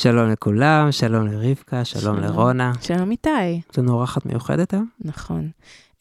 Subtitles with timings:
[0.00, 2.16] שלום לכולם, שלום לרבקה, שלום, שלום.
[2.16, 2.72] לרונה.
[2.80, 3.30] שלום איתי.
[3.72, 4.88] יש לנו אורחת מיוחדת היום?
[5.00, 5.50] נכון.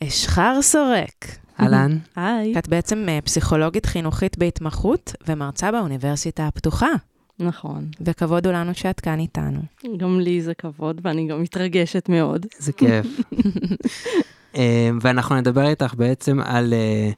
[0.04, 1.26] אשחר סורק.
[1.60, 1.98] אהלן.
[2.16, 2.60] היי.
[2.60, 6.90] את בעצם אה, פסיכולוגית חינוכית בהתמחות ומרצה באוניברסיטה הפתוחה.
[7.40, 7.88] נכון.
[8.02, 9.60] וכבוד הוא לנו שאת כאן איתנו.
[9.98, 12.46] גם לי זה כבוד, ואני גם מתרגשת מאוד.
[12.60, 13.06] איזה כיף.
[14.58, 17.10] אה, ואנחנו נדבר איתך בעצם על אה,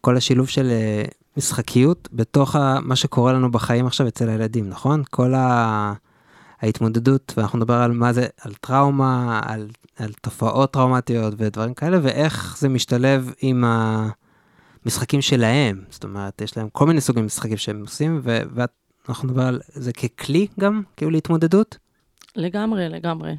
[0.00, 1.04] כל השילוב של אה,
[1.36, 5.02] משחקיות בתוך מה שקורה לנו בחיים עכשיו אצל הילדים, נכון?
[5.10, 5.92] כל ה...
[6.62, 12.56] ההתמודדות, ואנחנו נדבר על מה זה, על טראומה, על, על תופעות טראומטיות ודברים כאלה, ואיך
[12.58, 13.64] זה משתלב עם
[14.84, 15.84] המשחקים שלהם.
[15.90, 19.92] זאת אומרת, יש להם כל מיני סוגים משחקים שהם עושים, ו- ואנחנו נדבר על זה
[19.92, 21.78] ככלי גם, כאילו להתמודדות.
[22.36, 23.32] לגמרי, לגמרי.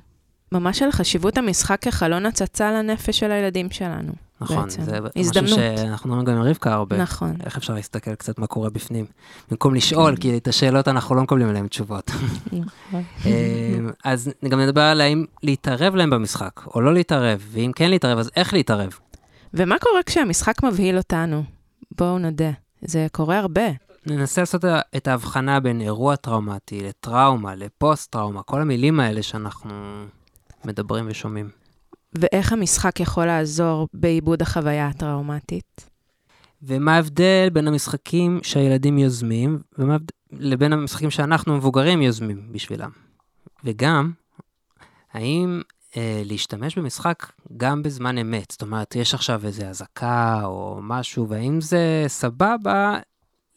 [0.54, 4.12] ממש על חשיבות המשחק כחלון הצצה לנפש של הילדים שלנו.
[4.42, 4.82] נכון, בעצם.
[4.82, 5.50] זה הזדמנות.
[5.50, 6.98] משהו שאנחנו אומרים גם עם רבקה הרבה.
[6.98, 7.36] נכון.
[7.46, 9.06] איך אפשר להסתכל קצת מה קורה בפנים,
[9.52, 12.12] במקום לשאול, כי את השאלות אנחנו לא מקבלים עליהן תשובות.
[12.52, 13.04] נכון.
[13.26, 13.32] אה,
[14.04, 18.32] אז גם נדבר על האם להתערב להם במשחק, או לא להתערב, ואם כן להתערב, אז
[18.36, 19.00] איך להתערב.
[19.54, 21.44] ומה קורה כשהמשחק מבהיל אותנו?
[21.98, 22.52] בואו נודה.
[22.82, 23.64] זה קורה הרבה.
[24.06, 24.66] ננסה לעשות
[24.98, 29.72] את ההבחנה בין אירוע טראומטי לטראומה, לפוסט-טראומה, כל המילים האלה שאנחנו
[30.66, 31.50] מדברים ושומעים.
[32.20, 35.90] ואיך המשחק יכול לעזור בעיבוד החוויה הטראומטית?
[36.64, 39.98] ומה ההבדל בין המשחקים שהילדים יוזמים, ומה
[40.32, 42.90] לבין המשחקים שאנחנו מבוגרים יוזמים בשבילם.
[43.64, 44.12] וגם,
[45.14, 45.62] האם
[45.98, 51.62] אה, להשתמש במשחק גם בזמן אמת, זאת אומרת, יש עכשיו איזו אזעקה או משהו, והאם
[51.62, 53.00] זה סבבה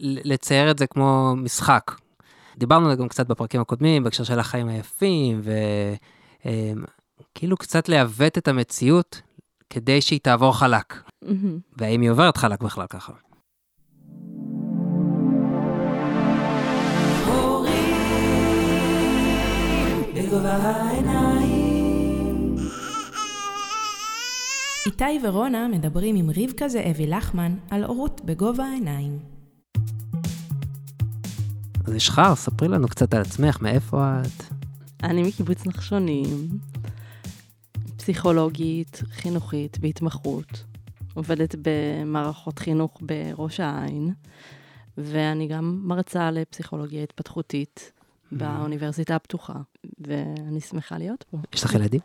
[0.00, 1.92] לצייר את זה כמו משחק.
[2.58, 5.40] דיברנו גם קצת בפרקים הקודמים, בהקשר של החיים היפים,
[7.36, 9.20] וכאילו קצת לעוות את המציאות
[9.70, 11.02] כדי שהיא תעבור חלק.
[11.76, 13.12] והאם היא עוברת חלק בכלל ככה.
[24.86, 29.18] איתי ורונה מדברים עם רבקה זאבי לחמן על הורות בגובה העיניים.
[31.86, 34.44] אז ישחר, ספרי לנו קצת על עצמך, מאיפה את?
[35.02, 36.48] אני מקיבוץ נחשונים,
[38.06, 40.64] פסיכולוגית, חינוכית, בהתמחות,
[41.14, 44.12] עובדת במערכות חינוך בראש העין,
[44.98, 47.92] ואני גם מרצה לפסיכולוגיה התפתחותית
[48.32, 49.54] באוניברסיטה הפתוחה,
[49.98, 51.38] ואני שמחה להיות פה.
[51.54, 52.00] יש לך ילדים?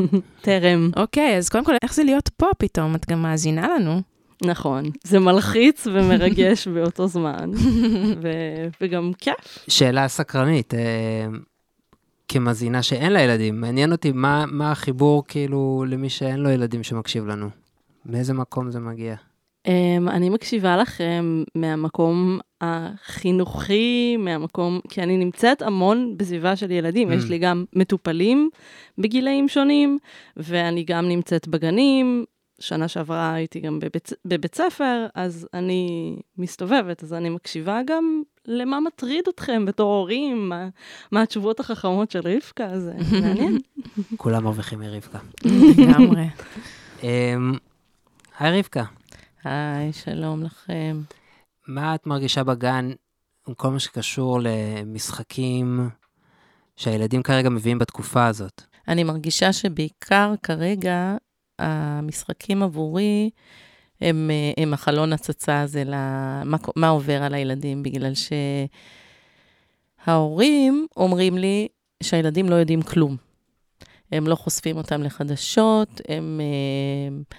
[0.42, 2.94] טרם, אוקיי, אז קודם כל, איך זה להיות פה פתאום?
[2.94, 4.02] את גם מאזינה לנו.
[4.44, 4.84] נכון.
[5.04, 7.50] זה מלחיץ ומרגש באותו זמן,
[8.22, 9.64] ו- וגם כיף.
[9.68, 11.26] שאלה סקרנית, אה,
[12.32, 17.26] כמזינה שאין לה ילדים, מעניין אותי מה, מה החיבור כאילו למי שאין לו ילדים שמקשיב
[17.26, 17.48] לנו.
[18.06, 19.14] מאיזה מקום זה מגיע?
[19.68, 27.10] Um, אני מקשיבה לכם מהמקום החינוכי, מהמקום, כי אני נמצאת המון בסביבה של ילדים.
[27.10, 27.14] Mm.
[27.14, 28.50] יש לי גם מטופלים
[28.98, 29.98] בגילאים שונים,
[30.36, 32.24] ואני גם נמצאת בגנים.
[32.60, 38.80] שנה שעברה הייתי גם בבית, בבית ספר, אז אני מסתובבת, אז אני מקשיבה גם למה
[38.80, 40.68] מטריד אתכם בתור הורים, מה,
[41.12, 43.58] מה התשובות החכמות של רבקה, זה מעניין.
[44.16, 45.18] כולם מרוויחים מרבקה.
[45.78, 46.28] לגמרי.
[47.04, 47.34] אה,
[48.38, 48.84] היי רבקה,
[49.44, 51.00] היי, שלום לכם.
[51.68, 52.90] מה את מרגישה בגן
[53.48, 55.88] עם כל מה שקשור למשחקים
[56.76, 58.62] שהילדים כרגע מביאים בתקופה הזאת?
[58.88, 61.16] אני מרגישה שבעיקר כרגע
[61.58, 63.30] המשחקים עבורי
[64.00, 68.12] הם, אה, הם החלון הצצה הזה למה מה עובר על הילדים, בגלל
[70.06, 71.68] שההורים אומרים לי
[72.02, 73.16] שהילדים לא יודעים כלום.
[74.12, 76.40] הם לא חושפים אותם לחדשות, הם...
[76.40, 77.36] אה,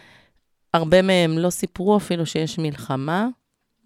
[0.74, 3.28] הרבה מהם לא סיפרו אפילו שיש מלחמה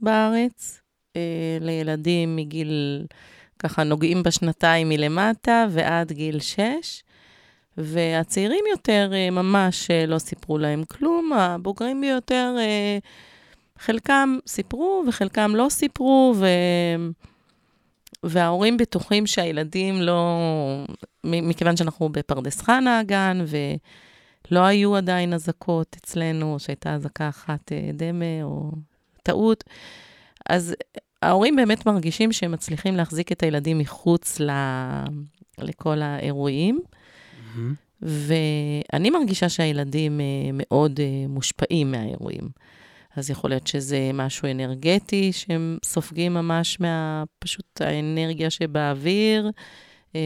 [0.02, 0.82] בארץ
[1.16, 3.06] אה, לילדים מגיל,
[3.60, 7.04] ככה נוגעים בשנתיים מלמטה ועד גיל שש.
[7.78, 12.98] והצעירים יותר אה, ממש אה, לא סיפרו להם כלום, הבוגרים ביותר, אה,
[13.80, 16.46] חלקם סיפרו וחלקם לא סיפרו, ו...
[18.24, 20.40] וההורים בטוחים שהילדים לא...
[21.24, 23.46] מכיוון שאנחנו בפרדס חנה הגן,
[24.52, 28.72] ולא היו עדיין אזעקות אצלנו, שהייתה אזעקה אחת דמה או
[29.24, 29.64] טעות,
[30.50, 30.76] אז
[31.22, 34.50] ההורים באמת מרגישים שהם מצליחים להחזיק את הילדים מחוץ ל...
[35.58, 36.80] לכל האירועים.
[38.02, 42.50] ואני מרגישה שהילדים אה, מאוד אה, מושפעים מהאירועים.
[43.16, 47.24] אז יכול להיות שזה משהו אנרגטי, שהם סופגים ממש מה...
[47.40, 49.52] פשוט האנרגיה שבאוויר.
[50.16, 50.22] אה,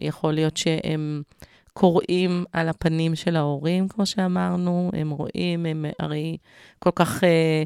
[0.00, 1.22] יכול להיות שהם
[1.72, 6.36] קוראים על הפנים של ההורים, כמו שאמרנו, הם רואים, הם הרי
[6.78, 7.62] כל כך אה,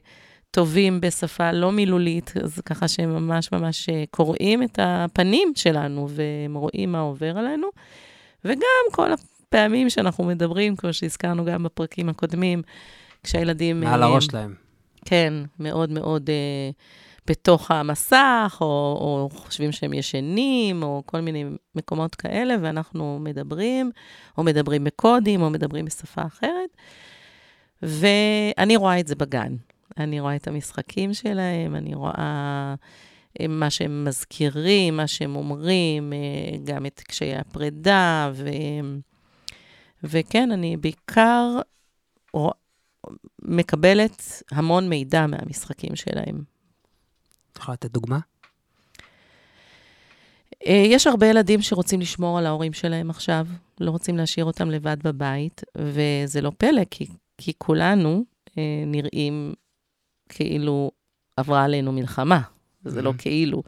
[0.50, 6.93] טובים בשפה לא מילולית, אז ככה שהם ממש ממש קוראים את הפנים שלנו והם רואים
[6.93, 7.67] מה עובר עלינו.
[8.44, 12.62] וגם כל הפעמים שאנחנו מדברים, כמו שהזכרנו גם בפרקים הקודמים,
[13.23, 13.81] כשהילדים...
[13.81, 14.55] מעל אה, הראש שלהם.
[15.05, 16.70] כן, מאוד מאוד אה,
[17.26, 18.67] בתוך המסך, או,
[19.00, 21.44] או חושבים שהם ישנים, או כל מיני
[21.75, 23.91] מקומות כאלה, ואנחנו מדברים,
[24.38, 26.76] או מדברים בקודים, או מדברים בשפה אחרת.
[27.82, 29.55] ואני רואה את זה בגן.
[29.99, 32.75] אני רואה את המשחקים שלהם, אני רואה אה,
[33.49, 38.49] מה שהם מזכירים, מה שהם אומרים, אה, גם את קשיי הפרידה, ו...
[40.05, 41.59] וכן, אני בעיקר
[43.43, 46.43] מקבלת המון מידע מהמשחקים שלהם.
[47.53, 48.19] את יכולה לתת דוגמה?
[50.67, 53.47] אה, יש הרבה ילדים שרוצים לשמור על ההורים שלהם עכשיו,
[53.81, 57.07] לא רוצים להשאיר אותם לבד בבית, וזה לא פלא, כי,
[57.39, 58.25] כי כולנו
[58.59, 59.55] אה, נראים
[60.29, 60.91] כאילו
[61.37, 62.41] עברה עלינו מלחמה,
[62.85, 63.13] זה לא.
[63.19, 63.63] כאילו.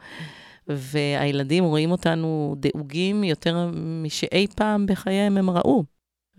[0.67, 3.69] והילדים רואים אותנו דאוגים יותר
[4.03, 5.83] משאי פעם בחייהם הם ראו.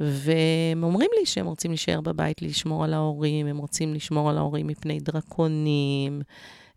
[0.00, 4.66] והם אומרים לי שהם רוצים להישאר בבית, לשמור על ההורים, הם רוצים לשמור על ההורים
[4.66, 6.22] מפני דרקונים,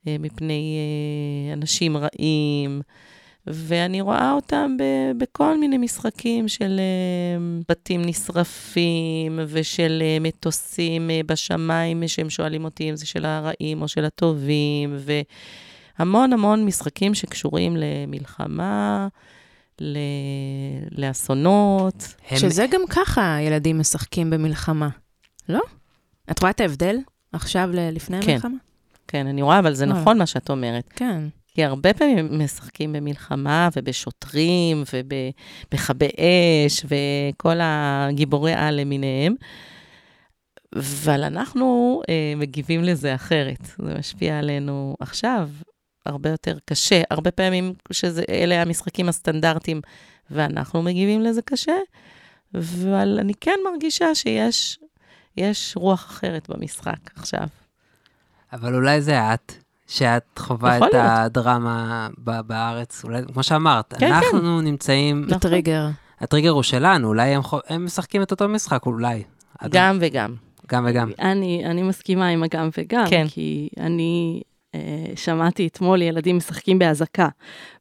[0.07, 2.81] אה, מפני אה, אנשים רעים.
[3.47, 12.29] ואני רואה אותם ב- בכל מיני משחקים של אה, בתים נשרפים ושל מטוסים בשמיים, שהם
[12.29, 15.23] שואלים אותי אם זה של הרעים או של הטובים, והמון
[16.01, 19.07] המון משחקים שקשורים למלחמה,
[19.81, 19.97] ל...
[20.97, 22.15] לאסונות.
[22.29, 24.89] הם- שזה גם ככה ילדים משחקים במלחמה,
[25.49, 25.61] לא?
[26.31, 26.97] את רואה את ההבדל
[27.33, 28.31] עכשיו לפני כן.
[28.31, 28.57] המלחמה?
[29.07, 29.89] כן, אני רואה, אבל זה אה.
[29.89, 30.93] נכון מה שאת אומרת.
[30.95, 31.21] כן.
[31.53, 36.07] כי הרבה פעמים משחקים במלחמה ובשוטרים ובמכבי
[36.67, 39.35] אש וכל הגיבורי על למיניהם,
[40.75, 43.67] אבל אנחנו אה, מגיבים לזה אחרת.
[43.77, 45.49] זה משפיע עלינו עכשיו
[46.05, 47.01] הרבה יותר קשה.
[47.11, 49.81] הרבה פעמים שאלה המשחקים הסטנדרטיים,
[50.31, 51.75] ואנחנו מגיבים לזה קשה,
[52.55, 54.79] אבל אני כן מרגישה שיש
[55.37, 57.47] יש רוח אחרת במשחק עכשיו.
[58.53, 59.53] אבל אולי זה את,
[59.87, 60.95] שאת חווה את להיות.
[60.95, 65.37] הדרמה ב- בארץ, אולי, כמו שאמרת, כן, אנחנו נמצאים, נכון.
[65.37, 65.87] בטריגר.
[66.19, 69.23] הטריגר הוא שלנו, אולי הם, חו- הם משחקים את אותו משחק, אולי.
[69.69, 70.35] גם וגם.
[70.71, 71.11] גם וגם.
[71.19, 73.27] אני, אני מסכימה עם הגם וגם, כן.
[73.27, 74.41] כי אני
[75.15, 77.27] שמעתי אתמול ילדים משחקים באזעקה,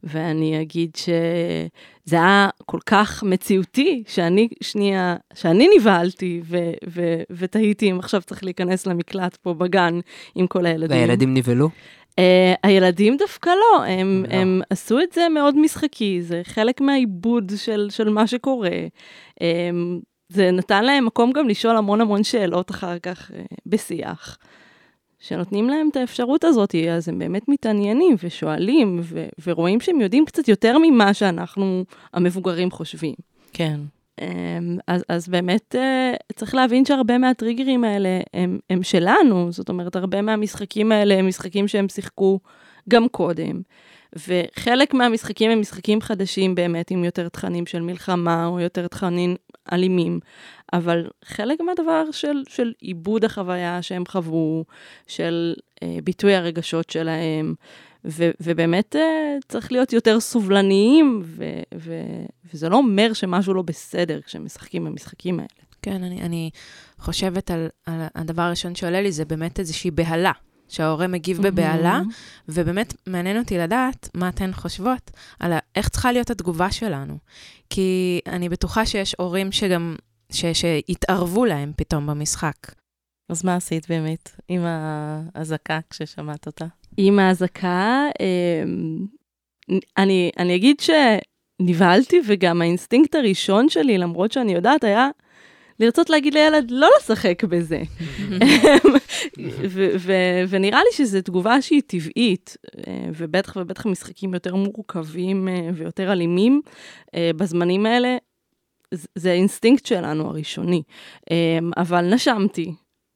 [0.03, 6.57] ואני אגיד שזה היה כל כך מציאותי, שאני שנייה, שאני נבהלתי ו-
[6.87, 9.99] ו- ותהיתי אם עכשיו צריך להיכנס למקלט פה בגן
[10.35, 10.97] עם כל הילדים.
[10.97, 11.69] והילדים נבהלו?
[12.11, 12.13] Uh,
[12.63, 14.35] הילדים דווקא לא, הם, לא.
[14.35, 18.69] הם עשו את זה מאוד משחקי, זה חלק מהעיבוד של, של מה שקורה.
[19.39, 19.43] Um,
[20.29, 23.33] זה נתן להם מקום גם לשאול המון המון שאלות אחר כך uh,
[23.65, 24.37] בשיח.
[25.21, 30.47] שנותנים להם את האפשרות הזאת, אז הם באמת מתעניינים ושואלים ו- ורואים שהם יודעים קצת
[30.47, 33.15] יותר ממה שאנחנו המבוגרים חושבים.
[33.53, 33.79] כן.
[34.21, 39.95] אמ, אז, אז באמת אה, צריך להבין שהרבה מהטריגרים האלה הם, הם שלנו, זאת אומרת,
[39.95, 42.39] הרבה מהמשחקים האלה הם משחקים שהם שיחקו
[42.89, 43.61] גם קודם.
[44.27, 49.35] וחלק מהמשחקים הם משחקים חדשים באמת, עם יותר תכנים של מלחמה או יותר תכנים
[49.71, 50.19] אלימים,
[50.73, 54.65] אבל חלק מהדבר של, של עיבוד החוויה שהם חוו,
[55.07, 55.53] של
[55.83, 57.53] אה, ביטוי הרגשות שלהם,
[58.05, 61.43] ו, ובאמת אה, צריך להיות יותר סובלניים, ו,
[61.75, 61.93] ו,
[62.53, 65.49] וזה לא אומר שמשהו לא בסדר כשהם משחקים במשחקים האלה.
[65.81, 66.49] כן, אני, אני
[66.99, 70.31] חושבת על, על הדבר הראשון שעולה לי, זה באמת איזושהי בהלה,
[70.71, 72.01] שההורה מגיב בבהלה,
[72.49, 77.17] ובאמת מעניין אותי לדעת מה אתן חושבות על איך צריכה להיות התגובה שלנו.
[77.69, 79.95] כי אני בטוחה שיש הורים שגם,
[80.31, 82.55] ש, שהתערבו להם פתאום במשחק.
[83.29, 86.65] אז מה עשית באמת עם האזעקה כששמעת אותה?
[86.97, 89.05] עם האזעקה, אמ,
[89.97, 95.09] אני, אני אגיד שנבהלתי, וגם האינסטינקט הראשון שלי, למרות שאני יודעת, היה
[95.81, 97.81] לרצות להגיד לילד לא לשחק בזה.
[100.49, 102.57] ונראה לי שזו תגובה שהיא טבעית,
[102.87, 106.61] אה, ובטח ובטח משחקים יותר מורכבים אה, ויותר אלימים
[107.15, 108.17] אה, בזמנים האלה,
[109.15, 110.83] זה האינסטינקט שלנו הראשוני.
[111.77, 112.73] אבל נשמתי,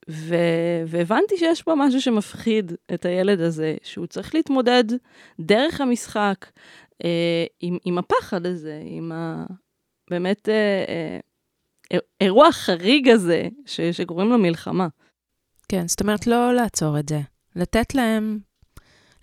[0.10, 4.84] ו- והבנתי שיש פה משהו שמפחיד את הילד הזה, שהוא צריך להתמודד
[5.40, 6.46] דרך המשחק
[7.04, 9.46] אה, עם, עם הפחד הזה, עם ה...
[10.10, 11.20] באמת אה, אה,
[12.22, 14.88] אירוע חריג הזה, ש- שקוראים לו מלחמה.
[15.70, 17.22] כן, זאת אומרת, לא לעצור את זה.
[17.56, 18.40] לתת להם,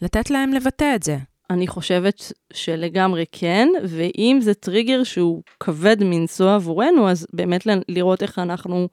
[0.03, 1.17] לתת להם לבטא את זה.
[1.51, 8.39] אני חושבת שלגמרי כן, ואם זה טריגר שהוא כבד מנשוא עבורנו, אז באמת לראות איך
[8.39, 8.89] אנחנו,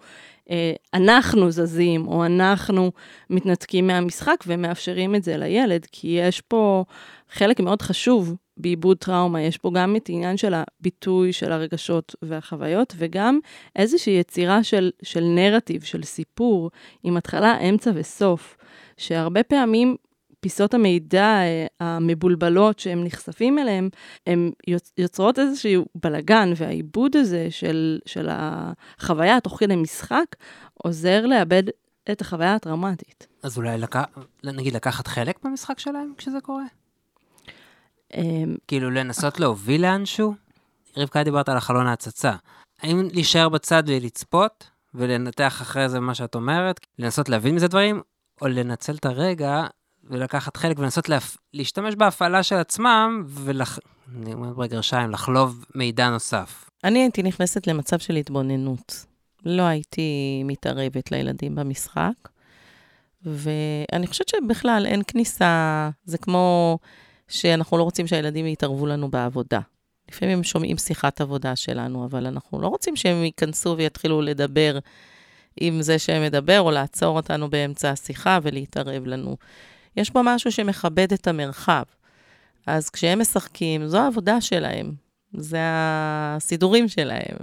[0.49, 2.91] אה, אנחנו זזים, או אנחנו
[3.29, 6.83] מתנתקים מהמשחק ומאפשרים את זה לילד, כי יש פה
[7.29, 12.93] חלק מאוד חשוב בעיבוד טראומה, יש פה גם את העניין של הביטוי של הרגשות והחוויות,
[12.97, 13.39] וגם
[13.75, 16.71] איזושהי יצירה של, של נרטיב, של סיפור,
[17.03, 18.57] עם התחלה, אמצע וסוף,
[18.97, 19.95] שהרבה פעמים
[20.39, 23.89] פיסות המידע אה, המבולבלות שהם נחשפים אליהם,
[24.27, 24.51] הן
[24.97, 30.35] יוצרות איזשהו בלגן, והעיבוד הזה של, של החוויה תוך כדי משחק,
[30.73, 31.63] עוזר לאבד
[32.11, 33.27] את החוויה הטראומטית.
[33.43, 33.95] אז אולי לק...
[34.43, 36.63] נגיד לקחת חלק במשחק שלהם כשזה קורה?
[38.13, 40.35] אמ, כאילו לנסות להוביל לאנשהו?
[40.97, 42.33] רבקה דיברת על החלון ההצצה.
[42.81, 48.01] האם להישאר בצד ולצפות ולנתח אחרי זה מה שאת אומרת, לנסות להבין מזה דברים,
[48.41, 49.65] או לנצל את הרגע
[50.03, 51.37] ולקחת חלק ולנסות להפ...
[51.53, 53.79] להשתמש בהפעלה של עצמם ולח...
[54.17, 56.69] אני אומר בגרשיים, לחלוב מידע נוסף.
[56.83, 59.05] אני הייתי נכנסת למצב של התבוננות.
[59.45, 62.29] לא הייתי מתערבת לילדים במשחק,
[63.25, 66.77] ואני חושבת שבכלל אין כניסה, זה כמו
[67.29, 69.59] שאנחנו לא רוצים שהילדים יתערבו לנו בעבודה.
[70.11, 74.79] לפעמים הם שומעים שיחת עבודה שלנו, אבל אנחנו לא רוצים שהם ייכנסו ויתחילו לדבר
[75.59, 79.37] עם זה שהם מדבר, או לעצור אותנו באמצע השיחה ולהתערב לנו.
[79.97, 81.83] יש פה משהו שמכבד את המרחב.
[82.67, 84.91] אז כשהם משחקים, זו העבודה שלהם,
[85.33, 87.35] זה הסידורים שלהם,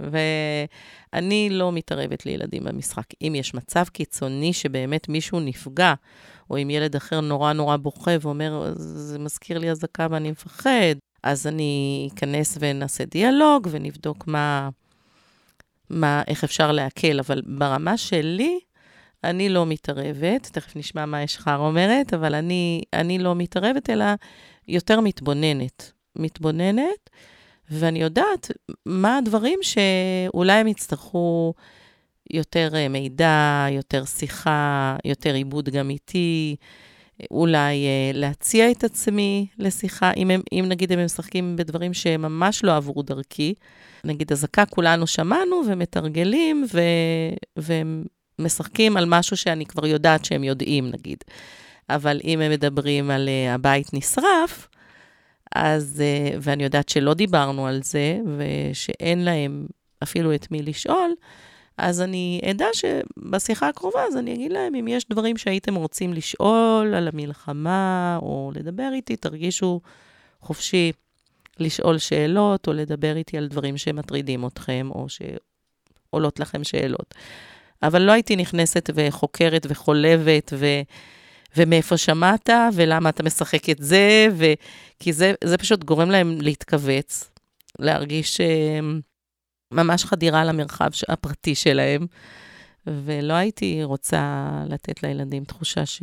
[1.13, 3.05] ואני לא מתערבת לילדים במשחק.
[3.21, 5.93] אם יש מצב קיצוני שבאמת מישהו נפגע,
[6.49, 11.47] או אם ילד אחר נורא נורא בוכה ואומר, זה מזכיר לי אזעקה ואני מפחד, אז
[11.47, 14.69] אני אכנס ונעשה דיאלוג ונבדוק מה,
[15.89, 17.19] מה, איך אפשר להקל.
[17.19, 18.59] אבל ברמה שלי,
[19.23, 24.05] אני לא מתערבת, תכף נשמע מה אשחר אומרת, אבל אני, אני לא מתערבת, אלא
[24.67, 25.91] יותר מתבוננת.
[26.15, 27.09] מתבוננת,
[27.69, 28.51] ואני יודעת
[28.85, 31.53] מה הדברים שאולי הם יצטרכו
[32.29, 36.55] יותר אה, מידע, יותר שיחה, יותר עיבוד גם איתי,
[37.31, 42.63] אולי uh, להציע את עצמי לשיחה, אם, הם, אם נגיד הם משחקים בדברים שהם ממש
[42.63, 43.53] לא עברו דרכי,
[44.03, 46.81] נגיד אזעקה כולנו שמענו ומתרגלים, ו,
[47.57, 48.03] והם
[48.39, 51.17] משחקים על משהו שאני כבר יודעת שהם יודעים, נגיד.
[51.89, 54.67] אבל אם הם מדברים על uh, הבית נשרף,
[55.55, 59.67] אז, uh, ואני יודעת שלא דיברנו על זה, ושאין להם
[60.03, 61.11] אפילו את מי לשאול,
[61.77, 66.93] אז אני אדע שבשיחה הקרובה, אז אני אגיד להם, אם יש דברים שהייתם רוצים לשאול
[66.95, 69.81] על המלחמה, או לדבר איתי, תרגישו
[70.41, 70.91] חופשי
[71.59, 77.13] לשאול שאלות, או לדבר איתי על דברים שמטרידים אתכם, או שעולות לכם שאלות.
[77.83, 80.65] אבל לא הייתי נכנסת וחוקרת וחולבת, ו...
[81.57, 84.45] ומאיפה שמעת, ולמה אתה משחק את זה, ו...
[84.99, 87.29] כי זה, זה פשוט גורם להם להתכווץ,
[87.79, 88.79] להרגיש אה,
[89.71, 92.05] ממש חדירה למרחב הפרטי שלהם,
[92.87, 95.99] ולא הייתי רוצה לתת לילדים תחושה ש...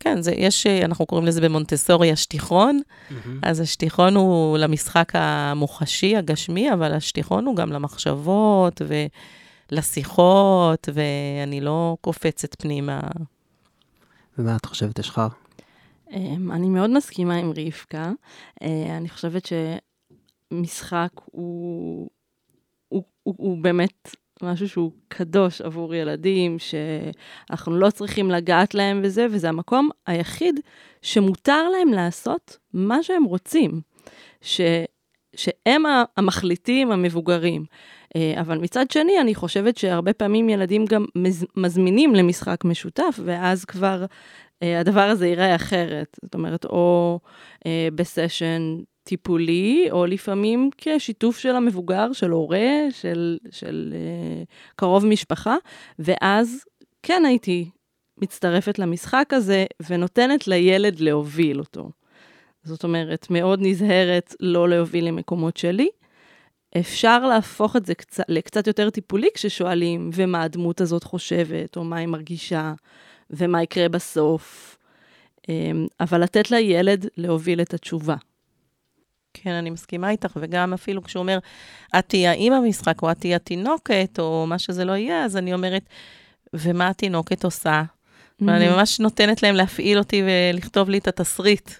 [0.00, 3.14] כן, זה, יש, אנחנו קוראים לזה במונטסורי השטיחון, mm-hmm.
[3.42, 8.82] אז השטיחון הוא למשחק המוחשי, הגשמי, אבל השטיחון הוא גם למחשבות
[9.72, 13.00] ולשיחות, ואני לא קופצת פנימה.
[14.38, 15.28] ומה את חושבת, אשחר?
[16.12, 18.12] אמ, אני מאוד מסכימה עם רבקה.
[18.62, 19.48] אה, אני חושבת
[20.50, 22.10] משחק הוא,
[22.88, 24.10] הוא, הוא, הוא באמת
[24.42, 30.60] משהו שהוא קדוש עבור ילדים, שאנחנו לא צריכים לגעת להם בזה, וזה המקום היחיד
[31.02, 33.80] שמותר להם לעשות מה שהם רוצים,
[34.40, 34.60] ש,
[35.36, 35.82] שהם
[36.16, 37.64] המחליטים המבוגרים.
[38.16, 41.04] אה, אבל מצד שני, אני חושבת שהרבה פעמים ילדים גם
[41.56, 44.04] מזמינים למשחק משותף, ואז כבר
[44.62, 46.18] אה, הדבר הזה ייראה אחרת.
[46.22, 47.18] זאת אומרת, או
[47.66, 55.56] אה, בסשן טיפולי, או לפעמים כשיתוף של המבוגר, של הורה, של, של uh, קרוב משפחה,
[55.98, 56.64] ואז
[57.02, 57.70] כן הייתי
[58.18, 61.90] מצטרפת למשחק הזה ונותנת לילד להוביל אותו.
[62.62, 65.88] זאת אומרת, מאוד נזהרת לא להוביל למקומות שלי.
[66.76, 71.96] אפשר להפוך את זה קצת, לקצת יותר טיפולי כששואלים, ומה הדמות הזאת חושבת, או מה
[71.96, 72.72] היא מרגישה,
[73.30, 74.78] ומה יקרה בסוף.
[75.48, 78.16] אמ, אבל לתת לילד להוביל את התשובה.
[79.34, 81.38] כן, אני מסכימה איתך, וגם אפילו כשהוא אומר,
[81.98, 85.54] את תהיי האימא במשחק, או את תהיי התינוקת, או מה שזה לא יהיה, אז אני
[85.54, 85.82] אומרת,
[86.54, 87.82] ומה התינוקת עושה?
[87.82, 88.44] Mm-hmm.
[88.46, 91.70] ואני ממש נותנת להם להפעיל אותי ולכתוב לי את התסריט.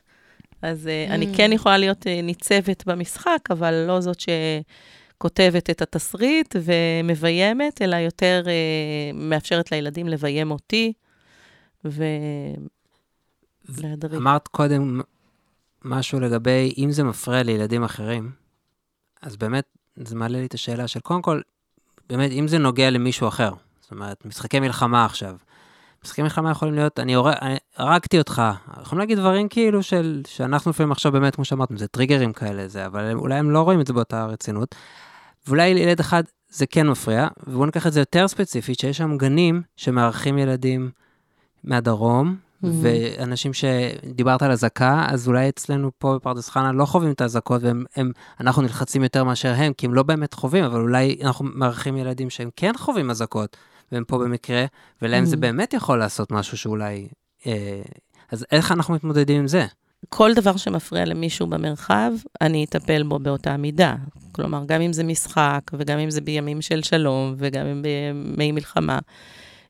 [0.62, 1.12] אז mm-hmm.
[1.12, 7.96] אני כן יכולה להיות uh, ניצבת במשחק, אבל לא זאת שכותבת את התסריט ומביימת, אלא
[7.96, 8.48] יותר uh,
[9.16, 10.92] מאפשרת לילדים לביים אותי,
[13.68, 14.14] ולהדריך.
[14.14, 15.00] אמרת קודם
[15.84, 18.30] משהו לגבי אם זה מפריע לילדים אחרים,
[19.22, 19.64] אז באמת
[19.96, 21.40] זה מעלה לי את השאלה של קודם כל,
[22.08, 25.36] באמת, אם זה נוגע למישהו אחר, זאת אומרת, משחקי מלחמה עכשיו,
[26.04, 27.14] משחקי מלחמה יכולים להיות, אני
[27.76, 28.42] הרגתי אותך,
[28.80, 32.86] יכולים להגיד דברים כאילו של, שאנחנו לפעמים עכשיו באמת, כמו שאמרתם, זה טריגרים כאלה, זה,
[32.86, 34.74] אבל אולי הם לא רואים את זה באותה רצינות.
[35.46, 39.62] ואולי לילד אחד זה כן מפריע, ובואו ניקח את זה יותר ספציפית, שיש שם גנים
[39.76, 40.90] שמארחים ילדים
[41.64, 42.66] מהדרום, Mhm.
[42.82, 47.62] ואנשים שדיברת על אזעקה, אז אולי אצלנו פה בפרדס חנה לא חווים את האזעקות,
[48.40, 52.30] ואנחנו נלחצים יותר מאשר הם, כי הם לא באמת חווים, אבל אולי אנחנו מארחים ילדים
[52.30, 53.56] שהם כן חווים אזעקות,
[53.92, 54.64] והם פה במקרה,
[55.02, 55.40] ולהם זה Mhm.
[55.40, 57.08] באמת יכול לעשות משהו שאולי...
[57.46, 57.82] אה,
[58.30, 59.66] אז איך אנחנו מתמודדים עם זה?
[60.08, 63.94] כל דבר שמפריע למישהו במרחב, אני אטפל בו באותה מידה.
[64.32, 68.98] כלומר, גם אם זה משחק, וגם אם זה בימים של שלום, וגם אם בימי מלחמה,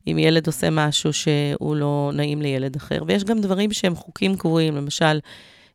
[0.07, 3.03] אם ילד עושה משהו שהוא לא נעים לילד אחר.
[3.07, 5.19] ויש גם דברים שהם חוקים קבועים, למשל,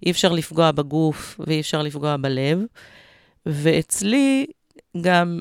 [0.06, 2.58] אי אפשר לפגוע בגוף ואי אפשר לפגוע בלב.
[3.46, 4.46] ואצלי,
[5.00, 5.40] גם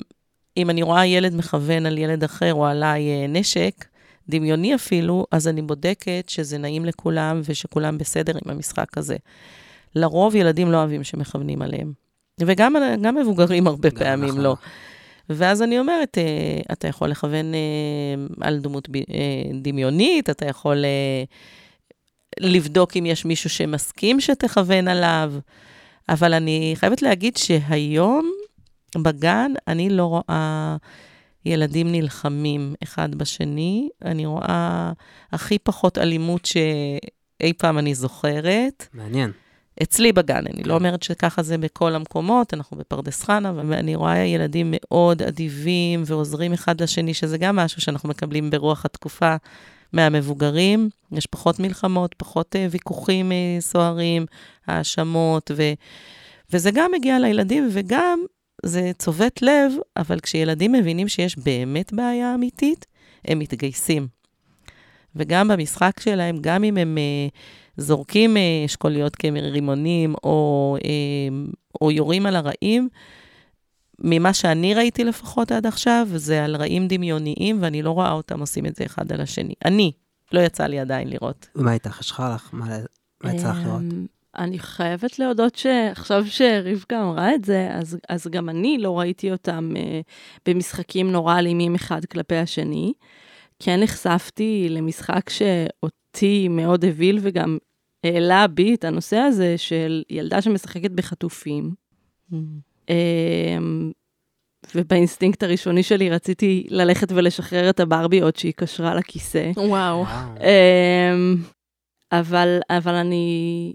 [0.56, 3.84] אם אני רואה ילד מכוון על ילד אחר או עליי אה, נשק,
[4.28, 9.16] דמיוני אפילו, אז אני בודקת שזה נעים לכולם ושכולם בסדר עם המשחק הזה.
[9.94, 11.92] לרוב ילדים לא אוהבים שמכוונים עליהם.
[12.40, 14.40] וגם גם מבוגרים הרבה גם פעמים נכון.
[14.40, 14.56] לא.
[15.28, 17.60] ואז אני אומרת, אה, אתה יכול לכוון אה,
[18.46, 18.88] על דמות
[19.62, 20.84] דמיונית, אתה יכול
[22.40, 25.32] לבדוק אם יש מישהו שמסכים שתכוון עליו,
[26.08, 28.30] אבל אני חייבת להגיד שהיום
[29.02, 30.76] בגן אני לא רואה
[31.44, 34.92] ילדים נלחמים אחד בשני, אני רואה
[35.32, 38.86] הכי פחות אלימות שאי פעם אני זוכרת.
[38.94, 39.30] מעניין.
[39.82, 44.74] אצלי בגן, אני לא אומרת שככה זה בכל המקומות, אנחנו בפרדס חנה, ואני רואה ילדים
[44.76, 49.36] מאוד אדיבים ועוזרים אחד לשני, שזה גם משהו שאנחנו מקבלים ברוח התקופה
[49.92, 50.88] מהמבוגרים.
[51.12, 54.26] יש פחות מלחמות, פחות uh, ויכוחים uh, סוערים,
[54.66, 55.62] האשמות, ו,
[56.52, 58.20] וזה גם מגיע לילדים, וגם
[58.64, 62.86] זה צובט לב, אבל כשילדים מבינים שיש באמת בעיה אמיתית,
[63.24, 64.08] הם מתגייסים.
[65.16, 72.26] וגם במשחק שלהם, גם אם הם uh, זורקים uh, אשכוליות כרימונים, או, uh, או יורים
[72.26, 72.88] על הרעים,
[73.98, 78.66] ממה שאני ראיתי לפחות עד עכשיו, זה על רעים דמיוניים, ואני לא רואה אותם עושים
[78.66, 79.54] את זה אחד על השני.
[79.64, 79.92] אני,
[80.32, 81.48] לא יצא לי עדיין לראות.
[81.54, 82.00] מה איתך?
[82.00, 82.48] יש לך לך?
[82.52, 82.66] מה
[83.24, 83.82] מה יצא לך לראות?
[84.38, 89.72] אני חייבת להודות שעכשיו שרבקה אמרה את זה, אז, אז גם אני לא ראיתי אותם
[89.74, 89.78] uh,
[90.48, 92.92] במשחקים נורא אלימים אחד כלפי השני.
[93.58, 97.58] כן נחשפתי למשחק שאותי מאוד הביל וגם
[98.04, 101.74] העלה בי את הנושא הזה של ילדה שמשחקת בחטופים.
[102.88, 103.92] אמ,
[104.74, 109.50] ובאינסטינקט הראשוני שלי רציתי ללכת ולשחרר את הברבי עוד שהיא קשרה לכיסא.
[109.56, 110.04] וואו.
[110.40, 111.36] אמ,
[112.12, 113.72] אבל, אבל אני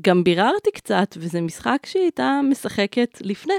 [0.00, 3.54] גם ביררתי קצת, וזה משחק שהיא הייתה משחקת לפני.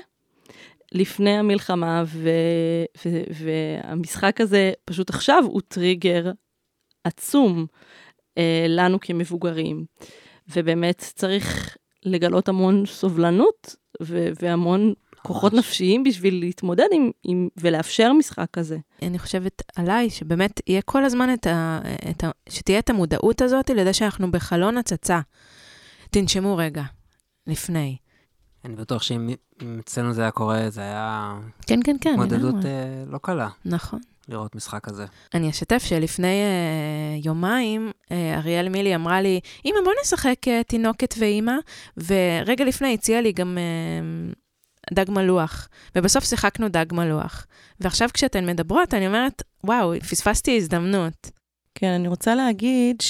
[0.91, 2.29] לפני המלחמה, ו,
[3.05, 6.31] ו, והמשחק הזה פשוט עכשיו הוא טריגר
[7.03, 7.65] עצום
[8.37, 9.85] אה, לנו כמבוגרים.
[10.55, 15.53] ובאמת צריך לגלות המון סובלנות ו, והמון כוחות.
[15.53, 18.77] נפשיים בשביל להתמודד עם, עם, ולאפשר משחק כזה.
[19.01, 21.81] אני חושבת עליי, שבאמת יהיה כל הזמן את ה...
[22.09, 25.19] את ה שתהיה את המודעות הזאת לזה שאנחנו בחלון הצצה.
[26.11, 26.83] תנשמו רגע,
[27.47, 27.97] לפני.
[28.65, 29.29] אני בטוח שאם
[29.61, 32.65] אם אצלנו זה היה קורה, זה היה כן, כן, כן, התמודדות.
[32.65, 33.99] אה, לא קלה נכון.
[34.27, 35.05] לראות משחק כזה.
[35.33, 41.15] אני אשתף שלפני אה, יומיים, אה, אריאל מילי אמרה לי, אמא, בוא נשחק אה, תינוקת
[41.19, 41.55] ואימא,
[41.97, 44.33] ורגע לפני הציעה לי גם אה,
[44.93, 47.45] דג מלוח, ובסוף שיחקנו דג מלוח.
[47.79, 51.31] ועכשיו כשאתן מדברות, אני אומרת, וואו, פספסתי הזדמנות.
[51.75, 53.01] כן, אני רוצה להגיד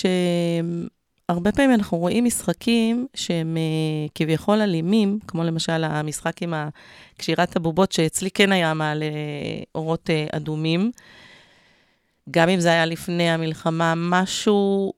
[1.27, 6.53] שהרבה פעמים אנחנו רואים משחקים שהם אה, כביכול אלימים, כמו למשל המשחק עם
[7.17, 9.05] קשירת הבובות, שאצלי כן היה מעלה
[9.75, 10.91] אורות אה, אדומים.
[12.31, 14.93] גם אם זה היה לפני המלחמה, משהו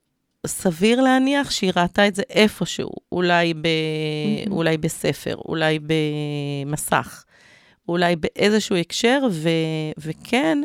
[0.47, 4.51] סביר להניח שהיא ראתה את זה איפשהו, אולי, ב, מהמם.
[4.51, 7.23] אולי בספר, אולי במסך,
[7.89, 9.49] אולי באיזשהו הקשר, ו,
[9.97, 10.57] וכן,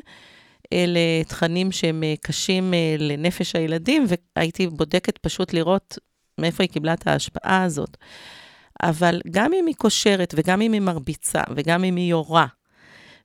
[0.72, 5.98] אלה תכנים שהם אה, קשים אה, לנפש הילדים, והייתי בודקת פשוט לראות
[6.38, 7.96] מאיפה היא קיבלה את ההשפעה הזאת.
[8.82, 12.46] אבל גם אם היא קושרת, וגם אם היא מרביצה, וגם אם היא יורה,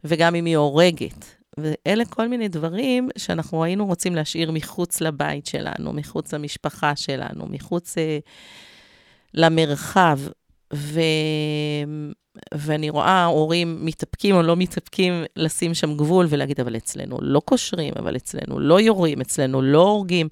[0.03, 1.25] וגם אם היא הורגת,
[1.57, 7.97] ואלה כל מיני דברים שאנחנו היינו רוצים להשאיר מחוץ לבית שלנו, מחוץ למשפחה שלנו, מחוץ
[7.97, 8.19] אה,
[9.33, 10.19] למרחב.
[10.73, 10.99] ו...
[12.53, 17.93] ואני רואה הורים מתאפקים או לא מתאפקים לשים שם גבול ולהגיד, אבל אצלנו לא קושרים,
[17.99, 20.27] אבל אצלנו לא יורים, אצלנו לא הורגים.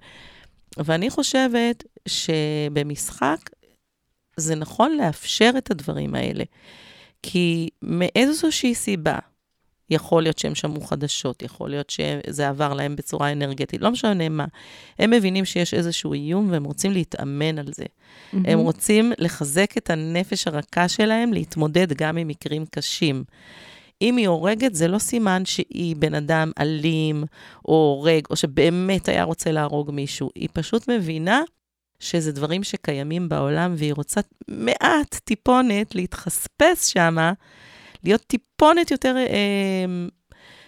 [0.77, 3.49] ואני חושבת שבמשחק
[4.37, 6.43] זה נכון לאפשר את הדברים האלה.
[7.23, 9.17] כי מאיזושהי סיבה,
[9.91, 14.45] יכול להיות שהם שמעו חדשות, יכול להיות שזה עבר להם בצורה אנרגטית, לא משנה מה.
[14.99, 17.83] הם מבינים שיש איזשהו איום והם רוצים להתאמן על זה.
[17.83, 18.37] Mm-hmm.
[18.45, 23.23] הם רוצים לחזק את הנפש הרכה שלהם להתמודד גם עם מקרים קשים.
[24.01, 27.23] אם היא הורגת, זה לא סימן שהיא בן אדם אלים
[27.65, 30.29] או הורג, או שבאמת היה רוצה להרוג מישהו.
[30.35, 31.41] היא פשוט מבינה
[31.99, 37.33] שזה דברים שקיימים בעולם, והיא רוצה מעט, טיפונת, להתחספס שמה,
[38.03, 39.85] להיות טיפונת יותר אה,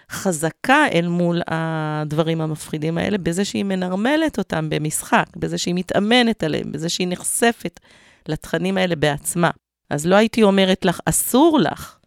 [0.09, 6.71] חזקה אל מול הדברים המפחידים האלה, בזה שהיא מנרמלת אותם במשחק, בזה שהיא מתאמנת עליהם,
[6.71, 7.79] בזה שהיא נחשפת
[8.27, 9.51] לתכנים האלה בעצמה.
[9.89, 11.97] אז לא הייתי אומרת לך, אסור לך,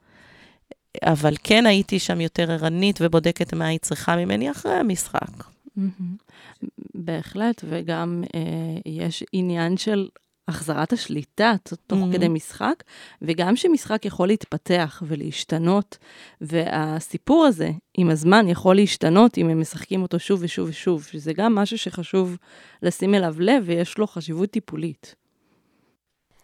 [1.03, 5.31] אבל כן הייתי שם יותר ערנית ובודקת מה היא צריכה ממני אחרי המשחק.
[6.95, 8.41] בהחלט, וגם אה,
[8.87, 10.09] יש עניין של
[10.49, 11.55] החזרת השליטה
[11.87, 12.13] תוך mm-hmm.
[12.13, 12.83] כדי משחק,
[13.23, 15.99] וגם שמשחק יכול להתפתח ולהשתנות,
[16.41, 21.55] והסיפור הזה עם הזמן יכול להשתנות אם הם משחקים אותו שוב ושוב ושוב, שזה גם
[21.55, 22.37] משהו שחשוב
[22.83, 25.15] לשים אליו לב ויש לו חשיבות טיפולית.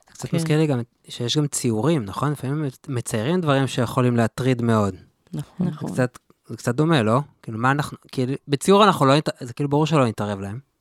[0.07, 0.37] קצת כן.
[0.37, 2.33] מזכיר לי גם שיש גם ציורים, נכון?
[2.33, 4.95] לפעמים מציירים דברים שיכולים להטריד מאוד.
[5.33, 5.67] נכון.
[5.67, 5.93] נכון.
[5.93, 7.21] קצת, זה קצת דומה, לא?
[7.43, 10.72] כאילו, מה אנחנו, כאילו, בציור אנחנו לא, זה כאילו ברור שלא נתערב להם.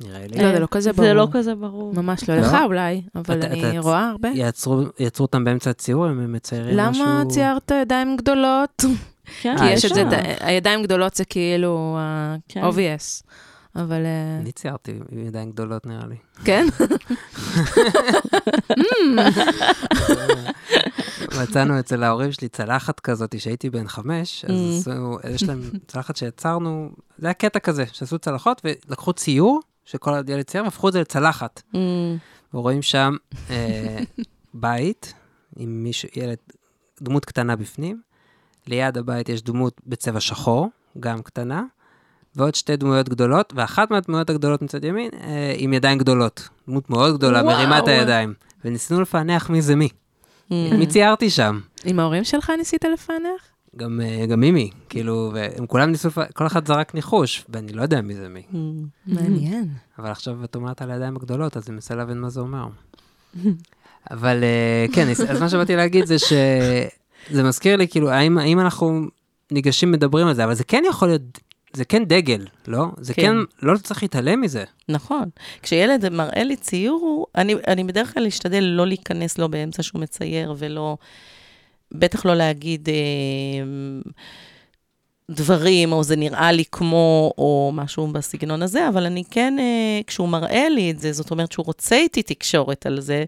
[0.00, 0.42] נראה לי.
[0.42, 1.08] לא, זה לא כזה ברור.
[1.08, 1.94] זה לא כזה ברור.
[1.94, 4.28] ממש לא, לך אולי, אבל אני רואה הרבה.
[4.34, 4.86] יעצרו
[5.20, 7.04] אותם באמצע הציור, הם מציירים משהו...
[7.04, 8.84] למה ציירת ידיים גדולות?
[9.40, 10.04] כן, כי יש את זה,
[10.40, 11.98] הידיים גדולות זה כאילו
[12.48, 12.62] כן.
[12.64, 13.22] obvious.
[13.76, 14.00] אבל...
[14.40, 16.16] אני ציירתי עם ידיים גדולות נראה לי.
[16.44, 16.66] כן?
[21.42, 25.28] מצאנו אצל ההורים שלי צלחת כזאת, שהייתי בן חמש, אז mm.
[25.28, 30.64] יש להם צלחת שיצרנו, זה היה קטע כזה, שעשו צלחות ולקחו ציור, שכל ילד צייר,
[30.64, 31.62] והפכו את זה לצלחת.
[31.72, 31.76] Mm.
[32.54, 33.16] ורואים שם
[33.50, 33.98] אה,
[34.54, 35.14] בית
[35.56, 36.36] עם מישהו, ילד,
[37.02, 38.00] דמות קטנה בפנים,
[38.66, 40.68] ליד הבית יש דמות בצבע שחור,
[41.00, 41.62] גם קטנה,
[42.36, 46.48] ועוד שתי דמויות גדולות, ואחת מהדמויות הגדולות מצד ימין, אה, עם ידיים גדולות.
[46.68, 47.56] דמות מאוד גדולה, וואו.
[47.56, 48.34] מרימה את הידיים.
[48.64, 49.88] וניסינו לפענח מי זה מי.
[49.88, 50.54] Mm.
[50.78, 51.60] מי ציירתי שם.
[51.84, 53.50] עם ההורים שלך ניסית לפענח?
[53.76, 58.00] גם, אה, גם מימי, כאילו, והם כולם ניסו, כל אחד זרק ניחוש, ואני לא יודע
[58.00, 58.42] מי זה מי.
[58.52, 58.56] Mm.
[59.06, 59.68] מעניין.
[59.98, 62.66] אבל עכשיו את אומרת על הידיים הגדולות, אז אני מנסה להבין מה זה אומר.
[64.10, 69.06] אבל אה, כן, אז מה שבאתי להגיד זה שזה מזכיר לי, כאילו, האם, האם אנחנו
[69.52, 71.22] ניגשים, מדברים על זה, אבל זה כן יכול להיות
[71.72, 72.86] זה כן דגל, לא?
[72.96, 74.64] זה כן, כן לא צריך להתעלם מזה.
[74.88, 75.28] נכון.
[75.62, 80.54] כשילד מראה לי ציור, אני, אני בדרך כלל אשתדל לא להיכנס לו באמצע שהוא מצייר,
[80.58, 80.96] ולא,
[81.92, 82.94] בטח לא להגיד אה,
[85.30, 90.28] דברים, או זה נראה לי כמו, או משהו בסגנון הזה, אבל אני כן, אה, כשהוא
[90.28, 93.24] מראה לי את זה, זאת אומרת שהוא רוצה איתי תקשורת על זה,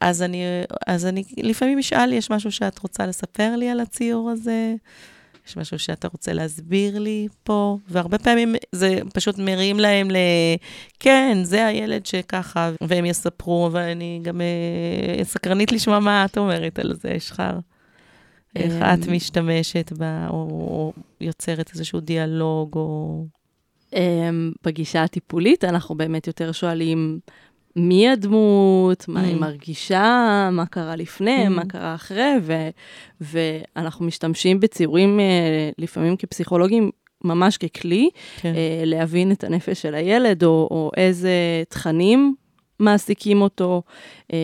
[0.00, 0.44] אז אני,
[0.86, 4.74] אז אני לפעמים אשאל, יש משהו שאת רוצה לספר לי על הציור הזה?
[5.48, 7.78] יש משהו שאתה רוצה להסביר לי פה?
[7.88, 10.16] והרבה פעמים זה פשוט מרים להם ל...
[11.00, 16.78] כן, זה הילד שככה, והם יספרו, אבל אני גם אה, סקרנית לשמוע מה את אומרת
[16.78, 17.58] על זה, שחר.
[18.56, 23.24] איך אמ, את משתמשת בה, או יוצרת איזשהו דיאלוג, או...
[23.92, 27.20] אמ, בגישה הטיפולית אנחנו באמת יותר שואלים
[27.76, 29.38] מי הדמות, מה היא mm.
[29.38, 31.66] מרגישה, מה קרה לפני, מה mm.
[31.66, 32.68] קרה אחרי, ו,
[33.20, 36.90] ואנחנו משתמשים בציורים אה, לפעמים כפסיכולוגים
[37.24, 38.54] ממש ככלי, כן.
[38.54, 42.34] אה, להבין את הנפש של הילד, או, או איזה תכנים
[42.78, 43.82] מעסיקים אותו,
[44.32, 44.38] אה,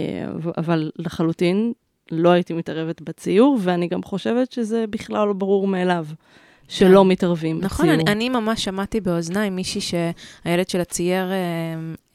[0.56, 1.72] אבל לחלוטין
[2.10, 6.06] לא הייתי מתערבת בציור, ואני גם חושבת שזה בכלל לא ברור מאליו.
[6.68, 7.08] שלא כן.
[7.08, 8.02] מתערבים נכון, בציור.
[8.02, 11.36] נכון, אני, אני ממש שמעתי באוזניים מישהי שהילד שלה צייר אה,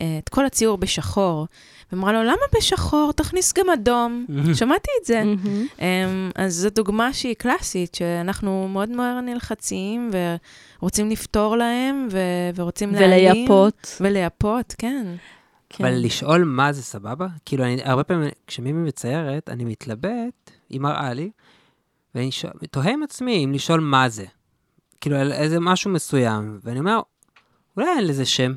[0.02, 1.48] אה, את כל הציור בשחור.
[1.92, 3.12] ואמרה לו, למה בשחור?
[3.16, 4.26] תכניס גם אדום.
[4.60, 5.24] שמעתי את זה.
[5.82, 10.12] אה, אז זו דוגמה שהיא קלאסית, שאנחנו מאוד מהר נלחצים
[10.80, 13.32] ורוצים לפתור להם ו- ורוצים להעלים.
[13.32, 13.98] ולייפות.
[14.02, 15.06] ולייפות, כן.
[15.72, 15.86] כן.
[15.86, 17.28] אבל לשאול מה זה סבבה?
[17.46, 21.32] כאילו, אני, הרבה פעמים, כשמימי מציירת, אני מתלבט, היא מראה לי,
[22.16, 22.30] ואני
[22.72, 24.26] תוהה עם עצמי אם לשאול מה זה.
[25.02, 27.00] כאילו, על איזה משהו מסוים, ואני אומר,
[27.78, 28.54] אולי אין לזה שם.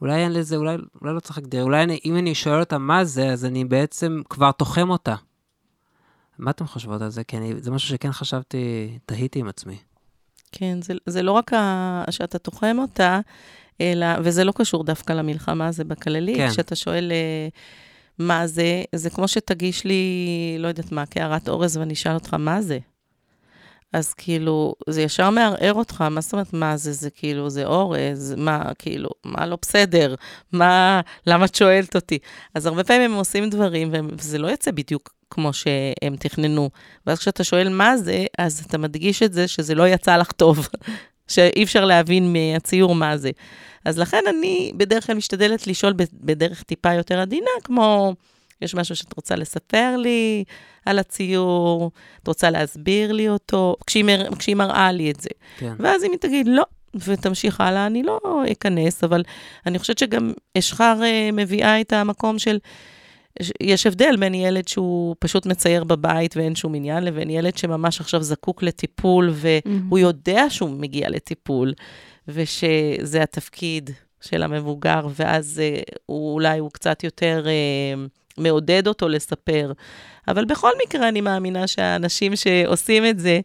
[0.00, 3.04] אולי אין לזה, אולי, אולי לא צריך להגדיר, אולי אני, אם אני שואל אותה מה
[3.04, 5.14] זה, אז אני בעצם כבר תוחם אותה.
[6.38, 7.24] מה אתם חושבות על זה?
[7.24, 9.76] כי אני, זה משהו שכן חשבתי, תהיתי עם עצמי.
[10.52, 13.20] כן, זה, זה לא רק ה, שאתה תוחם אותה,
[13.80, 16.50] אלא, וזה לא קשור דווקא למלחמה, זה בכללי, כן.
[16.50, 17.48] כשאתה שואל אה,
[18.18, 20.04] מה זה, זה כמו שתגיש לי,
[20.58, 22.78] לא יודעת מה, קערת אורז ואני אשאל אותך מה זה.
[23.92, 28.34] אז כאילו, זה ישר מערער אותך, מה זאת אומרת, מה זה, זה כאילו, זה אורז,
[28.38, 30.14] מה, כאילו, מה לא בסדר,
[30.52, 32.18] מה, למה את שואלת אותי?
[32.54, 36.70] אז הרבה פעמים הם עושים דברים, וזה לא יוצא בדיוק כמו שהם תכננו.
[37.06, 40.68] ואז כשאתה שואל מה זה, אז אתה מדגיש את זה שזה לא יצא לך טוב,
[41.28, 43.30] שאי אפשר להבין מהציור מה זה.
[43.84, 48.14] אז לכן אני בדרך כלל משתדלת לשאול בדרך טיפה יותר עדינה, כמו,
[48.62, 50.44] יש משהו שאת רוצה לספר לי
[50.86, 51.90] על הציור,
[52.22, 55.30] את רוצה להסביר לי אותו, כשהיא, מר, כשהיא מראה לי את זה.
[55.58, 55.74] כן.
[55.78, 56.64] ואז אם היא תגיד, לא,
[56.94, 58.20] ותמשיך הלאה, אני לא
[58.52, 59.22] אכנס, אבל
[59.66, 62.58] אני חושבת שגם אשחר uh, מביאה את המקום של...
[63.60, 68.22] יש הבדל בין ילד שהוא פשוט מצייר בבית ואין שום עניין, לבין ילד שממש עכשיו
[68.22, 70.02] זקוק לטיפול, והוא mm-hmm.
[70.02, 71.72] יודע שהוא מגיע לטיפול,
[72.32, 73.90] ושזה התפקיד
[74.20, 79.72] של המבוגר, ואז uh, הוא, אולי הוא קצת יותר uh, מעודד אותו לספר.
[80.28, 83.40] אבל בכל מקרה, אני מאמינה שהאנשים שעושים את זה,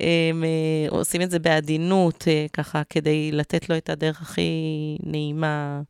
[0.00, 4.50] הם uh, עושים את זה בעדינות, uh, ככה, כדי לתת לו את הדרך הכי
[5.02, 5.80] נעימה.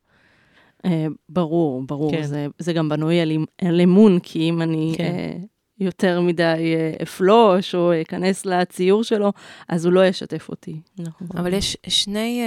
[0.85, 0.89] Uh,
[1.29, 2.11] ברור, ברור.
[2.11, 2.23] כן.
[2.23, 4.93] זה, זה גם בנוי על, על אמון, כי אם אני...
[4.97, 5.37] כן.
[5.79, 9.33] יותר מדי אפלוש או אכנס לציור שלו,
[9.69, 10.81] אז הוא לא ישתף אותי.
[10.99, 11.27] נכון.
[11.37, 12.41] אבל יש שני...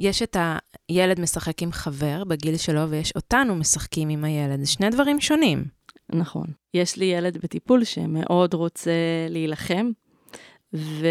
[0.00, 0.36] יש את
[0.88, 4.60] הילד משחק עם חבר בגיל שלו, ויש אותנו משחקים עם הילד.
[4.60, 5.64] זה שני דברים שונים.
[6.12, 6.46] נכון.
[6.74, 8.92] יש לי ילד בטיפול שמאוד רוצה
[9.28, 9.90] להילחם,
[10.74, 11.06] ו...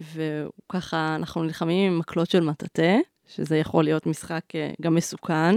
[0.00, 5.54] וככה אנחנו נלחמים עם מקלות של מטאטא, שזה יכול להיות משחק אה, גם מסוכן,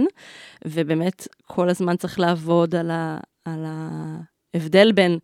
[0.64, 3.18] ובאמת כל הזמן צריך לעבוד על, ה...
[3.44, 3.64] על
[4.54, 5.18] ההבדל בין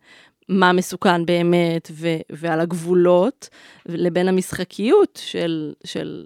[0.49, 2.07] מה מסוכן באמת ו...
[2.31, 3.49] ועל הגבולות,
[3.85, 6.23] לבין המשחקיות של, של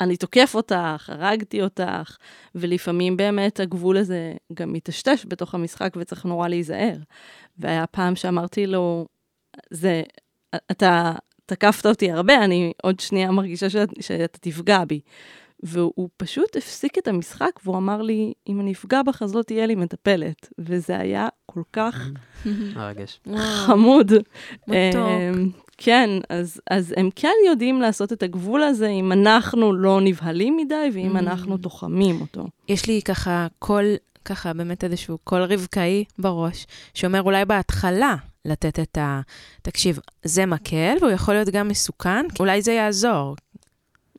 [0.00, 2.16] אני תוקף אותך, הרגתי אותך,
[2.54, 6.96] ולפעמים באמת הגבול הזה גם מטשטש בתוך המשחק וצריך נורא להיזהר.
[7.58, 9.06] והיה פעם שאמרתי לו,
[9.70, 10.02] זה,
[10.70, 11.12] אתה
[11.46, 15.00] תקפת אותי הרבה, אני עוד שנייה מרגישה שאת, שאתה תפגע בי.
[15.66, 19.66] והוא פשוט הפסיק את המשחק, והוא אמר לי, אם אני אפגע בך, אז לא תהיה
[19.66, 20.48] לי מטפלת.
[20.58, 22.08] וזה היה כל כך
[23.66, 24.12] חמוד.
[24.68, 25.00] מתוק.
[25.34, 30.56] אמ, כן, אז, אז הם כן יודעים לעשות את הגבול הזה אם אנחנו לא נבהלים
[30.56, 31.18] מדי ואם mm.
[31.18, 32.46] אנחנו תוחמים אותו.
[32.68, 33.84] יש לי ככה קול,
[34.24, 39.20] ככה באמת איזשהו קול רבקאי בראש, שאומר אולי בהתחלה לתת את ה...
[39.62, 43.36] תקשיב, זה מקל והוא יכול להיות גם מסוכן, אולי זה יעזור.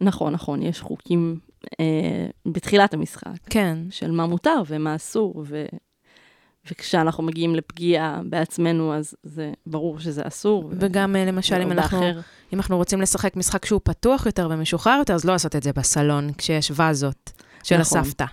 [0.01, 1.39] נכון, נכון, יש חוקים
[1.79, 3.37] אה, בתחילת המשחק.
[3.49, 3.77] כן.
[3.89, 5.65] של מה מותר ומה אסור, ו...
[6.71, 10.71] וכשאנחנו מגיעים לפגיעה בעצמנו, אז זה ברור שזה אסור.
[10.79, 11.27] וגם ו...
[11.27, 12.01] למשל, אם אנחנו,
[12.53, 15.73] אם אנחנו רוצים לשחק משחק שהוא פתוח יותר ומשוחרר יותר, אז לא לעשות את זה
[15.73, 17.31] בסלון, כשיש וזות
[17.63, 17.99] של נכון.
[17.99, 18.25] הסבתא.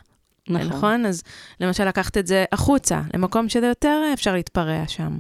[0.49, 0.67] נכון.
[0.67, 1.07] נכון?
[1.07, 1.23] אז
[1.61, 5.19] למשל, לקחת את זה החוצה, למקום שזה יותר אפשר להתפרע שם.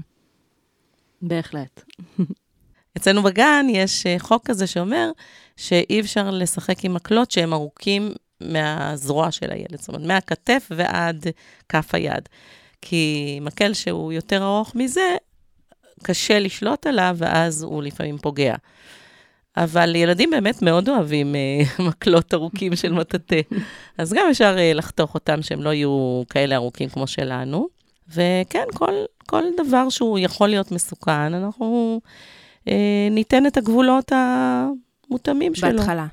[1.22, 1.84] בהחלט.
[2.96, 5.10] אצלנו בגן יש אה, חוק כזה שאומר
[5.56, 11.26] שאי אפשר לשחק עם מקלות שהם ארוכים מהזרוע של הילד, זאת אומרת, מהכתף ועד
[11.68, 12.28] כף היד.
[12.82, 15.16] כי מקל שהוא יותר ארוך מזה,
[16.02, 18.54] קשה לשלוט עליו, ואז הוא לפעמים פוגע.
[19.56, 23.40] אבל ילדים באמת מאוד אוהבים uh, מקלות ארוכים של מטאטא,
[23.98, 27.68] אז גם אפשר uh, לחתוך אותם שהם לא יהיו כאלה ארוכים כמו שלנו.
[28.08, 28.92] וכן, כל,
[29.26, 32.00] כל דבר שהוא יכול להיות מסוכן, אנחנו
[32.64, 32.70] uh,
[33.10, 34.12] ניתן את הגבולות
[35.14, 35.78] המותאמים שלו.
[35.78, 36.06] בהתחלה.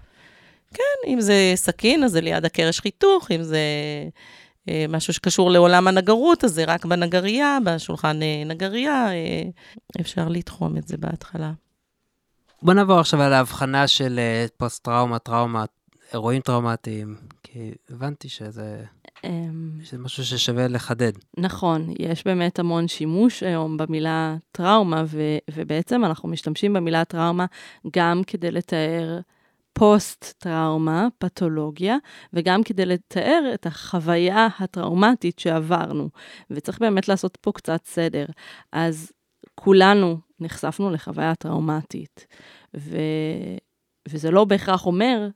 [0.74, 3.60] כן, אם זה סכין, אז זה ליד הקרש חיתוך, אם זה
[4.70, 9.44] אה, משהו שקשור לעולם הנגרות, אז זה רק בנגרייה, בשולחן אה, נגרייה, אה,
[10.02, 11.52] אפשר לתחום את זה בהתחלה.
[12.62, 14.20] בוא נעבור עכשיו על ההבחנה של
[14.58, 15.66] פוסט-טראומה, טראומה,
[16.14, 18.84] אירועים טראומטיים, כי הבנתי שזה...
[19.24, 21.12] אמ, שזה משהו ששווה לחדד.
[21.38, 27.46] נכון, יש באמת המון שימוש היום במילה טראומה, ו- ובעצם אנחנו משתמשים במילה טראומה
[27.94, 29.20] גם כדי לתאר
[29.74, 31.98] פוסט-טראומה, פתולוגיה,
[32.34, 36.10] וגם כדי לתאר את החוויה הטראומטית שעברנו.
[36.52, 38.26] וצריך באמת לעשות פה קצת סדר.
[38.72, 39.12] אז
[39.56, 42.28] כולנו נחשפנו לחוויה טראומטית,
[42.78, 42.98] ו...
[44.08, 45.28] וזה לא בהכרח אומר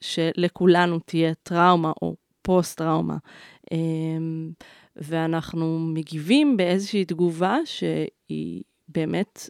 [0.00, 3.16] שלכולנו תהיה טראומה או פוסט-טראומה.
[3.72, 4.50] אמ,
[4.96, 9.48] ואנחנו מגיבים באיזושהי תגובה שהיא באמת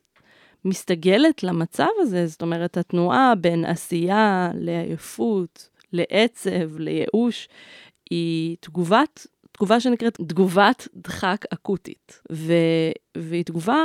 [0.65, 7.49] מסתגלת למצב הזה, זאת אומרת, התנועה בין עשייה לעייפות, לעצב, לייאוש,
[8.11, 12.53] היא תגובת, תגובה שנקראת תגובת דחק אקוטית, ו,
[13.17, 13.79] והיא תגובה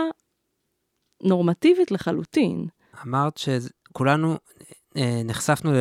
[1.23, 2.67] נורמטיבית לחלוטין.
[3.03, 4.37] אמרת שכולנו
[5.25, 5.71] נחשפנו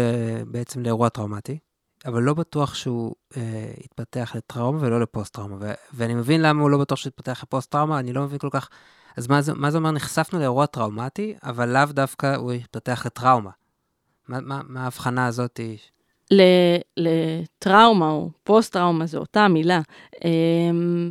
[0.46, 1.58] בעצם לאירוע טראומטי,
[2.06, 5.56] אבל לא בטוח שהוא אה, יתפתח לטראומה ולא לפוסט-טראומה.
[5.94, 8.68] ואני מבין למה הוא לא בטוח שהוא יתפתח לפוסט-טראומה, אני לא מבין כל כך
[9.16, 9.90] אז מה זה, מה זה אומר?
[9.90, 13.50] נחשפנו לאירוע טראומטי, אבל לאו דווקא הוא יתפתח לטראומה.
[14.28, 15.60] מה, מה, מה ההבחנה הזאת?
[16.96, 19.80] לטראומה או פוסט-טראומה, זו אותה מילה.
[20.24, 21.10] אמ,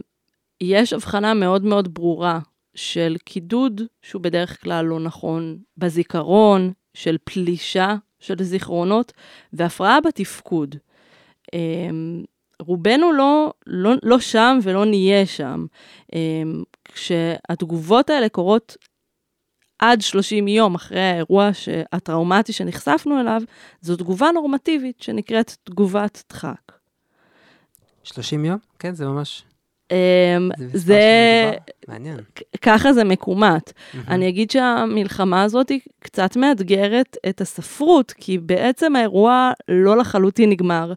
[0.61, 2.39] יש הבחנה מאוד מאוד ברורה
[2.75, 9.13] של קידוד, שהוא בדרך כלל לא נכון, בזיכרון, של פלישה של זיכרונות,
[9.53, 10.75] והפרעה בתפקוד.
[11.53, 12.23] אמ,
[12.59, 15.65] רובנו לא, לא, לא שם ולא נהיה שם.
[16.13, 18.77] אמ, כשהתגובות האלה קורות
[19.79, 21.49] עד 30 יום אחרי האירוע
[21.91, 23.41] הטראומטי שנחשפנו אליו,
[23.81, 26.71] זו תגובה נורמטיבית שנקראת תגובת דחק.
[28.03, 28.57] 30 יום?
[28.79, 29.43] כן, זה ממש...
[29.93, 31.51] אמ, זה...
[31.87, 32.17] מעניין.
[32.61, 33.71] ככה זה מקומט.
[34.07, 40.93] אני אגיד שהמלחמה הזאת היא קצת מאתגרת את הספרות, כי בעצם האירוע לא לחלוטין נגמר,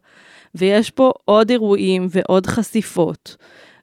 [0.55, 3.37] ויש פה עוד אירועים ועוד חשיפות,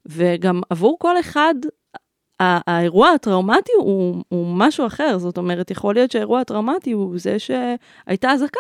[0.06, 1.56] וגם עבור כל אחד,
[2.42, 7.38] ה- האירוע הטראומטי הוא, הוא משהו אחר, זאת אומרת, יכול להיות שהאירוע הטראומטי הוא זה
[7.40, 8.60] שהייתה אזעקה,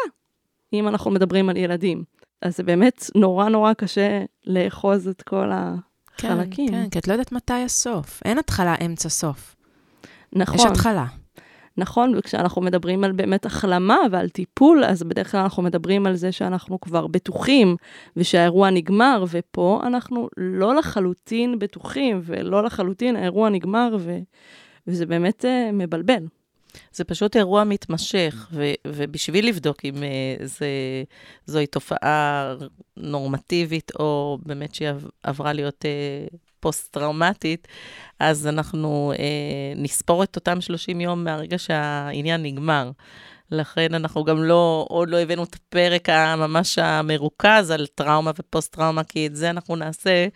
[0.73, 2.03] אם אנחנו מדברים על ילדים.
[2.41, 5.51] אז זה באמת נורא נורא קשה לאחוז את כל
[6.17, 8.21] כן, כן, כי את לא יודעת מתי הסוף.
[8.25, 9.55] אין התחלה, אמצע, סוף.
[10.33, 10.55] נכון.
[10.55, 11.05] יש התחלה.
[11.77, 16.31] נכון, וכשאנחנו מדברים על באמת החלמה ועל טיפול, אז בדרך כלל אנחנו מדברים על זה
[16.31, 17.75] שאנחנו כבר בטוחים
[18.17, 24.17] ושהאירוע נגמר, ופה אנחנו לא לחלוטין בטוחים, ולא לחלוטין האירוע נגמר, ו...
[24.87, 26.25] וזה באמת uh, מבלבל.
[26.91, 30.67] זה פשוט אירוע מתמשך, ו- ובשביל לבדוק אם uh, זה,
[31.45, 32.55] זוהי תופעה
[32.97, 37.67] נורמטיבית, או באמת שהיא עב- עברה להיות uh, פוסט-טראומטית,
[38.19, 39.19] אז אנחנו uh,
[39.75, 42.91] נספור את אותם 30 יום מהרגע שהעניין נגמר.
[43.51, 49.27] לכן אנחנו גם לא, עוד לא הבאנו את הפרק הממש המרוכז על טראומה ופוסט-טראומה, כי
[49.27, 50.27] את זה אנחנו נעשה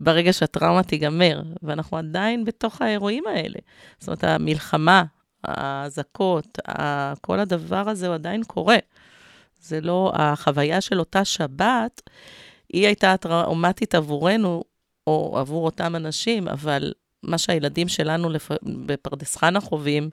[0.00, 3.58] ברגע שהטראומה תיגמר, ואנחנו עדיין בתוך האירועים האלה.
[3.98, 5.04] זאת אומרת, המלחמה,
[5.46, 6.58] האזעקות,
[7.20, 8.78] כל הדבר הזה הוא עדיין קורה.
[9.60, 12.02] זה לא, החוויה של אותה שבת,
[12.72, 14.64] היא הייתה טראומטית עבורנו,
[15.06, 18.50] או עבור אותם אנשים, אבל מה שהילדים שלנו לפ...
[18.62, 20.10] בפרדס חנה חווים,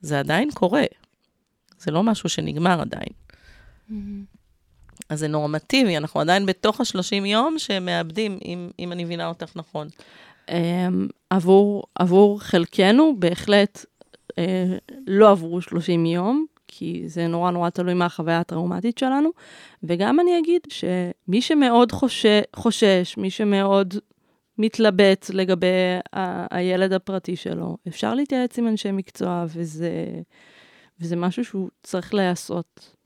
[0.00, 0.84] זה עדיין קורה.
[1.78, 3.12] זה לא משהו שנגמר עדיין.
[5.08, 9.88] אז זה נורמטיבי, אנחנו עדיין בתוך ה-30 יום שמאבדים, אם, אם אני מבינה אותך נכון.
[10.46, 10.52] Um,
[11.30, 13.84] עבור, עבור חלקנו, בהחלט
[15.06, 19.30] לא עברו 30 יום, כי זה נורא נורא תלוי מהחוויה הטראומטית שלנו.
[19.82, 23.94] וגם אני אגיד שמי שמאוד חושש, חושש מי שמאוד
[24.58, 25.66] מתלבט לגבי
[26.12, 29.90] ה- הילד הפרטי שלו, אפשר להתייעץ עם אנשי מקצוע, וזה,
[31.00, 32.96] וזה משהו שהוא צריך להיעשות.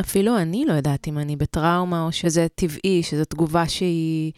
[0.00, 4.32] אפילו אני לא יודעת אם אני בטראומה, או שזה טבעי, שזו תגובה שהיא,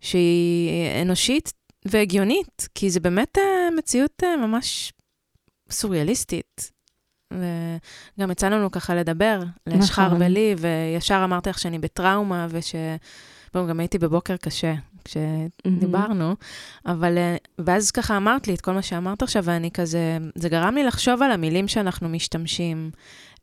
[0.00, 1.52] שהיא אנושית
[1.84, 4.92] והגיונית, כי זה באמת אה, מציאות אה, ממש
[5.70, 6.72] סוריאליסטית.
[7.32, 10.22] וגם יצא לנו ככה לדבר, לשחר נכון.
[10.22, 12.74] ולי, וישר אמרתי לך שאני בטראומה, וש...
[13.54, 14.74] בואו, גם הייתי בבוקר קשה
[15.04, 16.34] כשדיברנו,
[16.86, 17.18] אבל...
[17.18, 20.18] אה, ואז ככה אמרת לי את כל מה שאמרת עכשיו, ואני כזה...
[20.34, 22.90] זה גרם לי לחשוב על המילים שאנחנו משתמשים.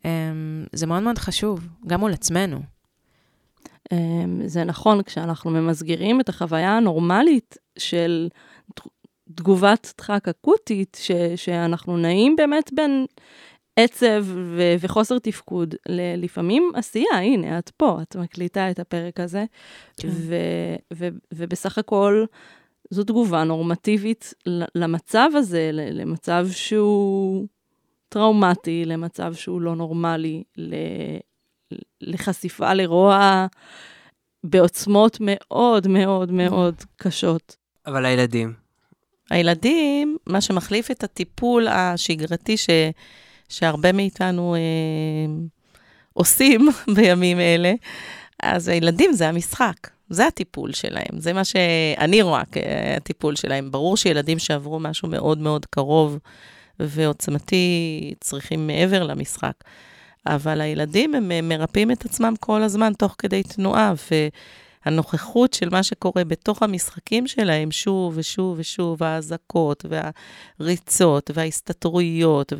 [0.06, 2.60] אמ, זה מאוד מאוד חשוב, גם מול עצמנו.
[3.92, 8.30] אמ, זה נכון, כשאנחנו ממסגרים את החוויה הנורמלית של
[9.36, 13.06] תגובת דחק אקוטית, ש, שאנחנו נעים באמת בין
[13.76, 19.46] עצב ו, וחוסר תפקוד ללפעמים עשייה, הנה, את פה, את מקליטה את הפרק הזה,
[19.98, 20.08] כן.
[20.12, 20.36] ו,
[20.94, 22.26] ו, ובסך הכל
[22.90, 24.34] זו תגובה נורמטיבית
[24.76, 27.48] למצב הזה, למצב שהוא
[28.10, 31.18] טראומטי, למצב שהוא לא נורמלי, ל-
[32.02, 33.46] לחשיפה לרוע
[34.44, 37.56] בעוצמות מאוד מאוד מאוד קשות.
[37.86, 38.54] אבל הילדים,
[39.34, 42.70] הילדים, מה שמחליף את הטיפול השגרתי ש,
[43.50, 44.60] שהרבה מאיתנו אה,
[46.14, 47.74] עושים בימים אלה,
[48.44, 53.72] אז הילדים זה המשחק, זה הטיפול שלהם, זה מה שאני רואה כהטיפול שלהם.
[53.72, 56.20] ברור שילדים שעברו משהו מאוד מאוד קרוב
[56.80, 59.56] ועוצמתי צריכים מעבר למשחק,
[60.28, 63.94] אבל הילדים הם מרפאים את עצמם כל הזמן תוך כדי תנועה,
[64.86, 69.86] והנוכחות של מה שקורה בתוך המשחקים שלהם שוב ושוב ושוב, האזעקות
[70.60, 72.54] והריצות וההסתתרויות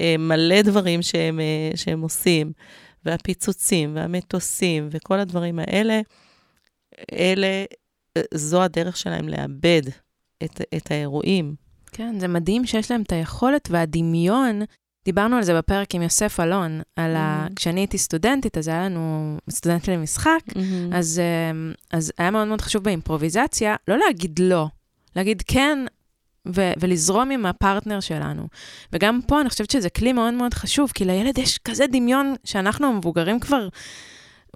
[0.00, 2.52] והמלא דברים שהם, אה, שהם עושים,
[3.04, 6.00] והפיצוצים והמטוסים וכל הדברים האלה,
[7.12, 7.64] אלה,
[8.34, 9.82] זו הדרך שלהם לאבד
[10.44, 11.54] את, את האירועים.
[11.92, 14.62] כן, זה מדהים שיש להם את היכולת והדמיון.
[15.04, 17.46] דיברנו על זה בפרק עם יוסף אלון, על ה...
[17.46, 17.54] Mhm.
[17.56, 20.40] כשאני הייתי סטודנטית, אז היה לנו סטודנט למשחק,
[20.92, 24.66] אז, אמ, אז היה מאוד מאוד חשוב באימפרוביזציה, לא להגיד לא,
[25.16, 25.78] להגיד כן,
[26.48, 28.46] ו- ולזרום עם הפרטנר שלנו.
[28.92, 32.86] וגם פה אני חושבת שזה כלי מאוד מאוד חשוב, כי לילד יש כזה דמיון שאנחנו
[32.86, 33.68] המבוגרים כבר...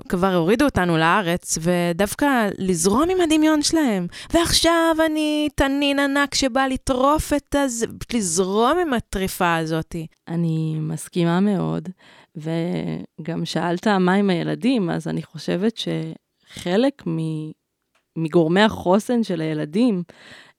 [0.08, 4.06] כבר הורידו אותנו לארץ, ודווקא לזרום עם הדמיון שלהם.
[4.34, 9.96] ועכשיו אני תנין ענק שבא לטרוף את הזה, לזרום עם הטריפה הזאת.
[10.28, 11.88] אני מסכימה מאוד,
[12.36, 17.02] וגם שאלת מה עם הילדים, אז אני חושבת שחלק
[18.16, 20.02] מגורמי החוסן של הילדים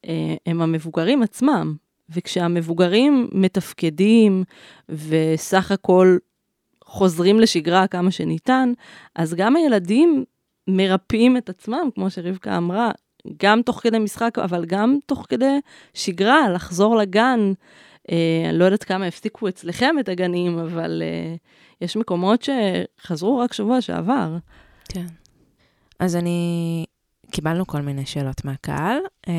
[0.06, 1.76] אה, הם המבוגרים עצמם.
[2.10, 4.44] וכשהמבוגרים מתפקדים
[4.90, 6.18] וסך הכל
[6.88, 8.72] חוזרים לשגרה כמה שניתן,
[9.16, 10.24] אז גם הילדים
[10.68, 12.92] מרפאים את עצמם, כמו שרבקה אמרה,
[13.44, 15.60] גם תוך כדי משחק, אבל גם תוך כדי
[15.94, 17.54] שגרה, לחזור לגן.
[18.12, 21.36] אה, אני לא יודעת כמה הפסיקו אצלכם את הגנים, אבל אה,
[21.82, 24.38] יש מקומות שחזרו רק שבוע שעבר.
[24.90, 25.06] כן.
[26.00, 26.86] אז אני...
[27.32, 28.98] קיבלנו כל מיני שאלות מהקהל.
[29.28, 29.34] אה,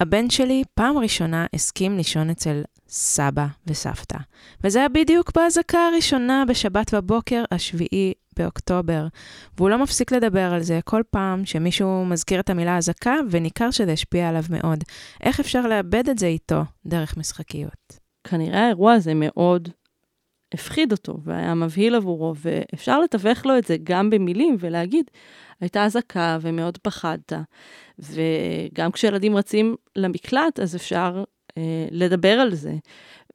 [0.00, 2.62] הבן שלי פעם ראשונה הסכים לישון אצל
[2.92, 4.18] סבא וסבתא.
[4.64, 9.06] וזה היה בדיוק באזעקה הראשונה בשבת בבוקר, השביעי באוקטובר.
[9.56, 13.92] והוא לא מפסיק לדבר על זה כל פעם שמישהו מזכיר את המילה אזעקה, וניכר שזה
[13.92, 14.84] השפיע עליו מאוד.
[15.22, 17.98] איך אפשר לאבד את זה איתו דרך משחקיות?
[18.24, 19.68] כנראה האירוע הזה מאוד
[20.54, 25.04] הפחיד אותו והיה מבהיל עבורו, ואפשר לתווך לו את זה גם במילים ולהגיד,
[25.60, 27.32] הייתה אזעקה ומאוד פחדת.
[27.98, 31.24] וגם כשילדים רצים למקלט, אז אפשר
[31.90, 32.72] לדבר על זה.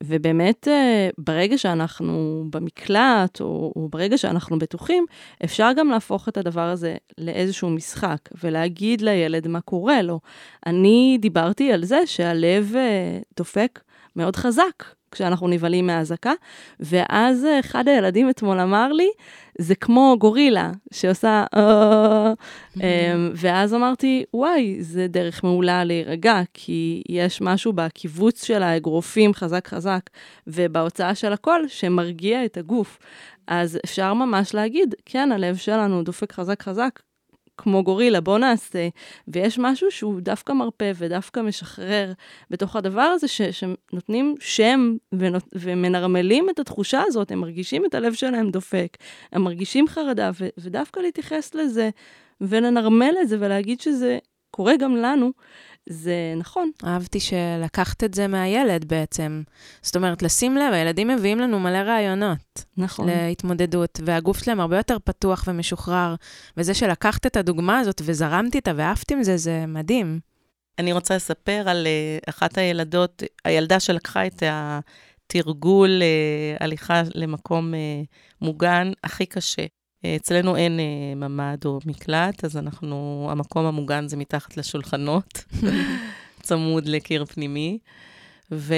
[0.04, 5.06] ובאמת, אה, ברגע שאנחנו במקלט, או, או ברגע שאנחנו בטוחים,
[5.44, 10.20] אפשר גם להפוך את הדבר הזה לאיזשהו משחק, ולהגיד לילד מה קורה לו.
[10.66, 13.80] אני דיברתי על זה שהלב אה, דופק
[14.16, 16.34] מאוד חזק כשאנחנו נבהלים מהאזעקה,
[16.80, 19.10] ואז אחד הילדים אתמול אמר לי,
[19.58, 21.46] זה כמו גורילה שעושה...
[21.56, 22.34] אה,
[22.78, 29.68] אמ, ואז אמרתי, וואי, זה דרך מעולה להירגע, כי יש משהו בקיבוץ של האגרופים חזק
[29.68, 30.02] חזק,
[30.48, 33.00] ובהוצאה של הקול שמרגיע את הגוף.
[33.48, 37.00] אז אפשר ממש להגיד, כן, הלב שלנו דופק חזק חזק,
[37.58, 38.88] כמו גורילה, בוא נעשה.
[39.28, 42.14] ויש משהו שהוא דווקא מרפא ודווקא משחרר
[42.50, 48.14] בתוך הדבר הזה, ש, שנותנים שם ונות, ומנרמלים את התחושה הזאת, הם מרגישים את הלב
[48.14, 48.98] שלהם דופק,
[49.32, 51.90] הם מרגישים חרדה, ו, ודווקא להתייחס לזה
[52.42, 54.18] ולנרמל את זה ולהגיד שזה
[54.52, 55.32] קורה גם לנו,
[55.90, 56.72] זה נכון.
[56.86, 59.44] אהבתי שלקחת את זה מהילד בעצם.
[59.82, 62.66] זאת אומרת, לשים לב, הילדים מביאים לנו מלא רעיונות.
[62.78, 63.10] נכון.
[63.10, 66.16] להתמודדות, והגוף שלהם הרבה יותר פתוח ומשוחרר.
[66.58, 70.20] וזה שלקחת את הדוגמה הזאת וזרמת איתה ועפת עם זה, זה מדהים.
[70.80, 77.78] אני רוצה לספר על uh, אחת הילדות, הילדה שלקחה את התרגול uh, הליכה למקום uh,
[78.42, 79.66] מוגן הכי קשה.
[80.06, 85.44] אצלנו אין אה, ממ"ד או מקלט, אז אנחנו, המקום המוגן זה מתחת לשולחנות,
[86.44, 87.78] צמוד לקיר פנימי.
[88.52, 88.74] ו...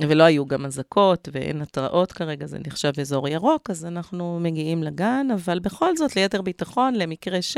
[0.00, 5.26] ולא היו גם אזעקות ואין התראות כרגע, זה נחשב אזור ירוק, אז אנחנו מגיעים לגן,
[5.34, 7.56] אבל בכל זאת, ליתר ביטחון, למקרה ש...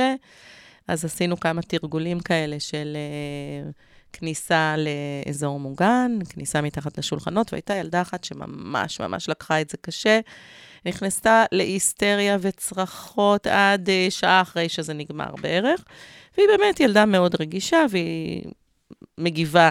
[0.88, 3.72] אז עשינו כמה תרגולים כאלה של uh,
[4.12, 4.74] כניסה
[5.26, 10.20] לאזור מוגן, כניסה מתחת לשולחנות, והייתה ילדה אחת שממש ממש לקחה את זה קשה.
[10.86, 15.84] נכנסה להיסטריה וצרחות עד uh, שעה אחרי שזה נגמר בערך.
[16.36, 18.42] והיא באמת ילדה מאוד רגישה, והיא
[19.18, 19.70] מגיבה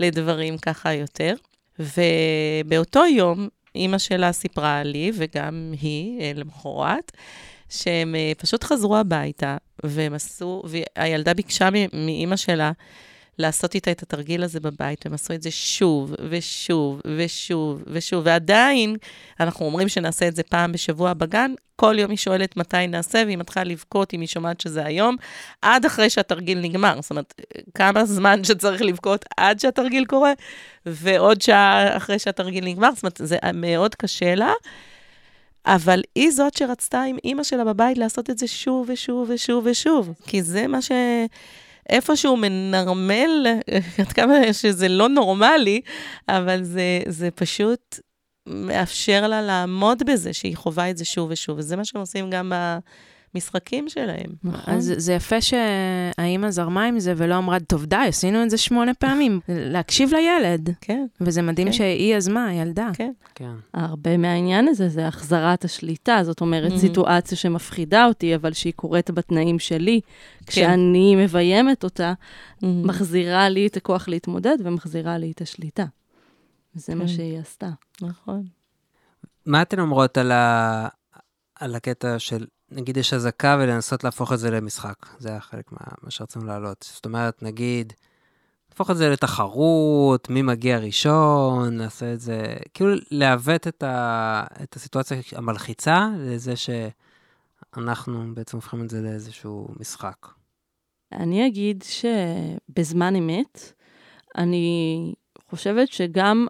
[0.00, 1.34] לדברים ככה יותר.
[1.78, 7.12] ובאותו יום, אימא שלה סיפרה לי, וגם היא, אה, למחרת,
[7.68, 12.72] שהם uh, פשוט חזרו הביתה, והם עשו, והילדה ביקשה מאימא שלה
[13.38, 18.96] לעשות איתה את התרגיל הזה בבית, הם עשו את זה שוב ושוב ושוב ושוב, ועדיין
[19.40, 23.36] אנחנו אומרים שנעשה את זה פעם בשבוע בגן, כל יום היא שואלת מתי נעשה, והיא
[23.36, 25.16] מתחילה לבכות אם היא שומעת שזה היום,
[25.62, 26.98] עד אחרי שהתרגיל נגמר.
[27.00, 27.34] זאת אומרת,
[27.74, 30.32] כמה זמן שצריך לבכות עד שהתרגיל קורה,
[30.86, 34.52] ועוד שעה אחרי שהתרגיל נגמר, זאת אומרת, זה מאוד קשה לה.
[35.66, 40.14] אבל היא זאת שרצתה עם אימא שלה בבית לעשות את זה שוב ושוב ושוב ושוב,
[40.26, 40.92] כי זה מה ש...
[41.90, 43.46] איפשהו מנרמל,
[44.00, 45.80] עד כמה שזה לא נורמלי,
[46.28, 48.00] אבל זה, זה פשוט
[48.46, 52.52] מאפשר לה לעמוד בזה, שהיא חווה את זה שוב ושוב, וזה מה שהם עושים גם
[53.36, 54.30] במשחקים שלהם.
[54.44, 54.74] נכון.
[54.74, 58.94] אז זה יפה שהאימא זרמה עם זה ולא אמרה, טוב, די, עשינו את זה שמונה
[58.94, 59.40] פעמים.
[59.48, 60.70] להקשיב לילד.
[60.80, 61.06] כן.
[61.20, 61.72] וזה מדהים כן.
[61.72, 62.90] שהיא יזמה, הילדה.
[62.94, 63.12] כן.
[63.34, 63.52] כן.
[63.74, 66.78] הרבה מהעניין הזה זה החזרת השליטה, זאת אומרת, Mhm.
[66.78, 70.00] סיטואציה שמפחידה אותי, אבל שהיא קורית בתנאים שלי.
[70.46, 72.12] כשאני מביימת אותה,
[72.62, 75.84] מחזירה לי את הכוח להתמודד ומחזירה לי את השליטה.
[76.74, 77.08] זה מה כן.
[77.08, 77.70] שהיא עשתה.
[78.02, 78.46] נכון.
[79.46, 80.88] מה אתן אומרות על, ה...
[81.60, 85.06] על הקטע של, נגיד יש אזעקה ולנסות להפוך את זה למשחק?
[85.18, 86.90] זה היה חלק מה, מה שרצינו להעלות.
[86.94, 87.92] זאת אומרת, נגיד,
[88.70, 94.76] להפוך את זה לתחרות, מי מגיע ראשון, נעשה את זה, כאילו לעוות את, ה, את
[94.76, 100.26] הסיטואציה המלחיצה לזה שאנחנו בעצם הופכים את זה לאיזשהו משחק.
[101.12, 103.72] אני אגיד שבזמן אמת,
[104.36, 105.14] אני
[105.50, 106.46] חושבת שגם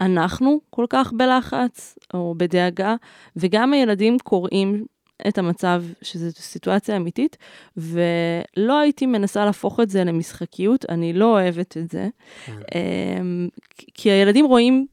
[0.00, 2.94] אנחנו כל כך בלחץ או בדאגה,
[3.36, 4.84] וגם הילדים קוראים
[5.28, 7.36] את המצב שזו סיטואציה אמיתית,
[7.76, 12.08] ולא הייתי מנסה להפוך את זה למשחקיות, אני לא אוהבת את זה.
[12.46, 12.52] כן.
[12.74, 13.48] אמ,
[13.94, 14.86] כי הילדים רואים...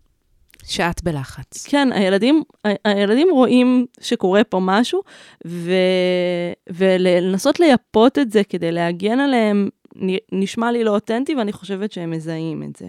[0.66, 1.68] שאת בלחץ.
[1.68, 2.44] כן, הילדים,
[2.86, 5.02] הילדים רואים שקורה פה משהו,
[5.48, 5.72] ו,
[6.70, 9.70] ולנסות לייפות את זה כדי להגן עליהם,
[10.32, 12.88] נשמע לי לא אותנטי, ואני חושבת שהם מזהים את זה.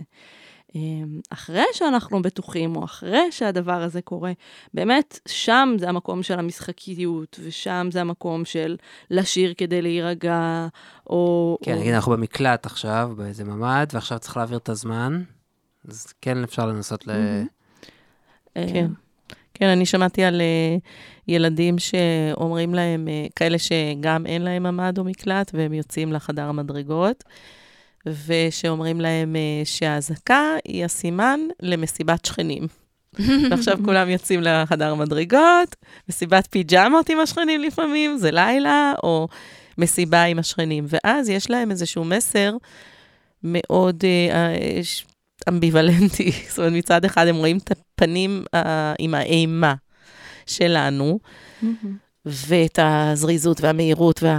[0.75, 4.33] אמ, אחרי שאנחנו בטוחים, או אחרי שהדבר הזה קורה,
[4.75, 8.77] באמת, שם זה המקום של המשחקיות, ושם זה המקום של
[9.11, 10.69] לשיר כדי להירגע,
[11.07, 11.59] או...
[11.63, 11.97] כן, נגיד, או...
[11.97, 15.23] אנחנו במקלט עכשיו, באיזה ממ"ד, ועכשיו צריך להעביר את הזמן,
[15.89, 17.11] אז כן אפשר לנסות ל...
[18.57, 18.87] אה, כן.
[19.55, 20.81] כן, אני שמעתי על uh,
[21.29, 27.25] ילדים שאומרים להם, uh, כאלה שגם אין להם ממ"ד או מקלט, והם יוצאים לחדר המדרגות.
[28.07, 32.67] ושאומרים להם uh, שהאזעקה היא הסימן למסיבת שכנים.
[33.51, 35.77] ועכשיו כולם יוצאים לחדר מדרגות,
[36.09, 39.29] מסיבת פיג'מות עם השכנים לפעמים, זה לילה, או
[39.79, 40.87] מסיבה עם השכנים.
[40.89, 42.57] ואז יש להם איזשהו מסר
[43.43, 46.33] מאוד uh, אמביוולנטי.
[46.49, 48.59] זאת אומרת, מצד אחד הם רואים את הפנים uh,
[48.99, 49.75] עם האימה
[50.47, 51.19] שלנו,
[52.27, 54.39] ואת הזריזות והמהירות וה...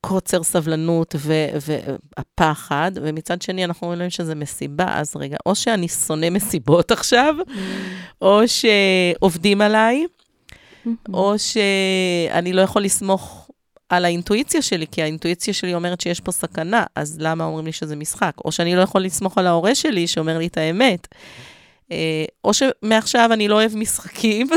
[0.00, 1.14] קוצר סבלנות
[1.60, 7.52] והפחד, ומצד שני אנחנו אומרים שזה מסיבה, אז רגע, או שאני שונא מסיבות עכשיו, mm.
[8.22, 10.88] או שעובדים עליי, mm-hmm.
[11.14, 13.50] או שאני לא יכול לסמוך
[13.88, 17.96] על האינטואיציה שלי, כי האינטואיציה שלי אומרת שיש פה סכנה, אז למה אומרים לי שזה
[17.96, 18.32] משחק?
[18.44, 21.08] או שאני לא יכול לסמוך על ההורה שלי שאומר לי את האמת.
[21.92, 24.46] אה, או שמעכשיו אני לא אוהב משחקים.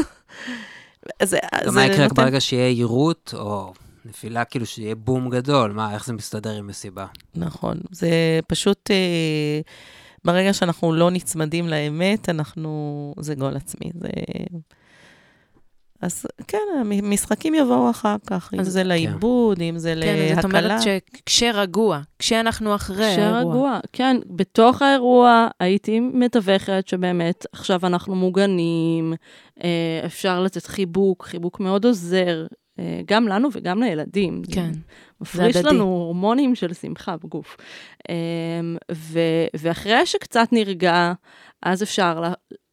[1.66, 3.74] גם מה יקרה ברגע שיהיה יירוט, או
[4.06, 7.06] נפילה כאילו שיהיה בום גדול, מה, איך זה מסתדר עם מסיבה?
[7.36, 9.60] נכון, זה פשוט, אה,
[10.26, 14.10] ברגע שאנחנו לא נצמדים לאמת, אנחנו, זה גול עצמי, זה...
[16.02, 18.88] אז כן, המשחקים יבואו אחר כך, אם זה כן.
[18.88, 20.30] לעיבוד, אם זה להקלה.
[20.30, 23.40] כן, זאת אומרת שכשרגוע, כשאנחנו אחרי האירוע.
[23.42, 24.18] כשרגוע, כן.
[24.30, 29.14] בתוך האירוע הייתי מתווכת שבאמת עכשיו אנחנו מוגנים,
[29.64, 32.46] אה, אפשר לתת חיבוק, חיבוק מאוד עוזר,
[33.06, 34.42] גם לנו וגם לילדים.
[34.52, 34.72] כן,
[35.22, 37.58] מפריש לנו הורמונים של שמחה בגוף.
[38.10, 41.14] אמ, ו- ואחרי שקצת נרגע,
[41.64, 42.24] אז אפשר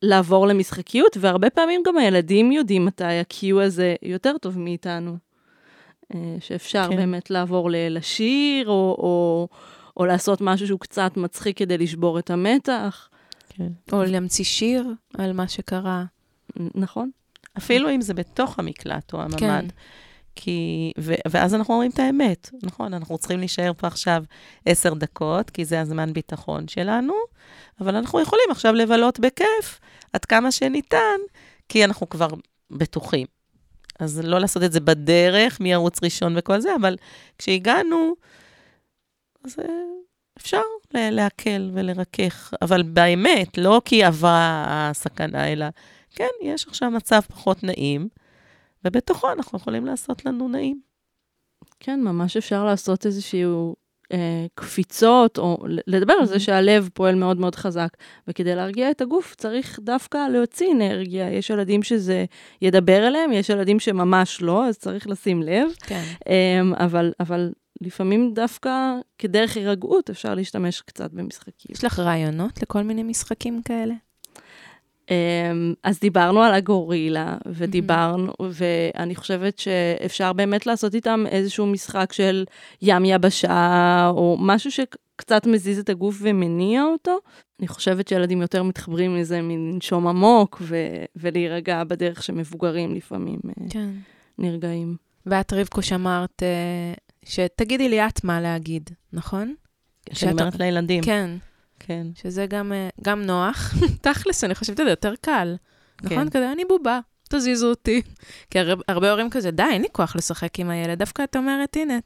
[0.03, 5.17] לעבור למשחקיות, והרבה פעמים גם הילדים יודעים מתי ה-Q הזה יותר טוב מאיתנו.
[6.15, 6.97] אה, שאפשר כן.
[6.97, 9.49] באמת לעבור לשיר, או, או,
[9.97, 13.09] או לעשות משהו שהוא קצת מצחיק כדי לשבור את המתח.
[13.49, 13.69] כן.
[13.93, 14.87] או להמציא שיר
[15.19, 16.05] על מה שקרה.
[16.75, 17.11] נכון.
[17.59, 19.39] אפילו אם זה בתוך המקלט או הממ"ד.
[19.39, 19.67] כן.
[20.37, 24.25] כי, ו, ואז אנחנו אומרים את האמת, נכון, אנחנו צריכים להישאר פה עכשיו
[24.67, 27.15] עשר דקות, כי זה הזמן ביטחון שלנו,
[27.81, 29.81] אבל אנחנו יכולים עכשיו לבלות בכיף
[30.13, 31.19] עד כמה שניתן,
[31.69, 32.29] כי אנחנו כבר
[32.71, 33.27] בטוחים.
[33.99, 36.97] אז לא לעשות את זה בדרך, מערוץ ראשון וכל זה, אבל
[37.39, 38.15] כשהגענו,
[39.45, 39.65] אז אה,
[40.39, 40.61] אפשר
[40.95, 45.67] להקל ולרכך, אבל באמת, לא כי עברה הסכנה, אלא
[46.15, 48.09] כן, יש עכשיו מצב פחות נעים,
[48.85, 50.81] ובתוכו אנחנו יכולים לעשות לנו נעים.
[51.81, 53.77] כן, ממש אפשר לעשות איזשהו
[54.13, 56.39] אה, קפיצות, או לדבר על זה mm-hmm.
[56.39, 57.89] שהלב פועל מאוד מאוד חזק.
[58.29, 61.33] וכדי להרגיע את הגוף צריך דווקא להוציא אנרגיה.
[61.33, 62.25] יש ילדים שזה
[62.63, 65.69] ידבר אליהם, יש ילדים שממש לא, אז צריך לשים לב.
[65.87, 66.03] כן.
[66.29, 71.71] אה, אבל, אבל לפעמים דווקא כדרך הירגעות אפשר להשתמש קצת במשחקים.
[71.75, 73.95] יש לך רעיונות לכל מיני משחקים כאלה?
[75.11, 82.45] אמ, אז דיברנו על הגורילה, ודיברנו, ואני חושבת שאפשר באמת לעשות איתם איזשהו משחק של
[82.83, 87.19] ים יבשה, או משהו שקצת מזיז את הגוף ומניע אותו.
[87.61, 93.91] אני חושבת שילדים יותר מתחברים לזה מלנשום עמוק ו- ולהירגע בדרך שמבוגרים לפעמים אה, כן.
[94.39, 94.97] נרגעים.
[95.27, 96.95] ואת, רבקו, שאמרת, אה,
[97.25, 99.55] שתגידי לי את מה להגיד, נכון?
[100.13, 101.03] שאני אומרת לילדים.
[101.03, 101.31] כן.
[101.87, 102.07] כן.
[102.15, 103.75] שזה גם, אה, גם נוח.
[104.03, 105.57] תכלס, אני חושבת שזה יותר קל.
[105.99, 106.07] כן.
[106.07, 106.31] נכון?
[106.31, 108.03] כזה, אני בובה, תזיזו אותי.
[108.51, 110.99] כי הרבה, הרבה הורים כזה, די, אין לי כוח לשחק עם הילד.
[110.99, 111.99] דווקא את אומרת, הנה,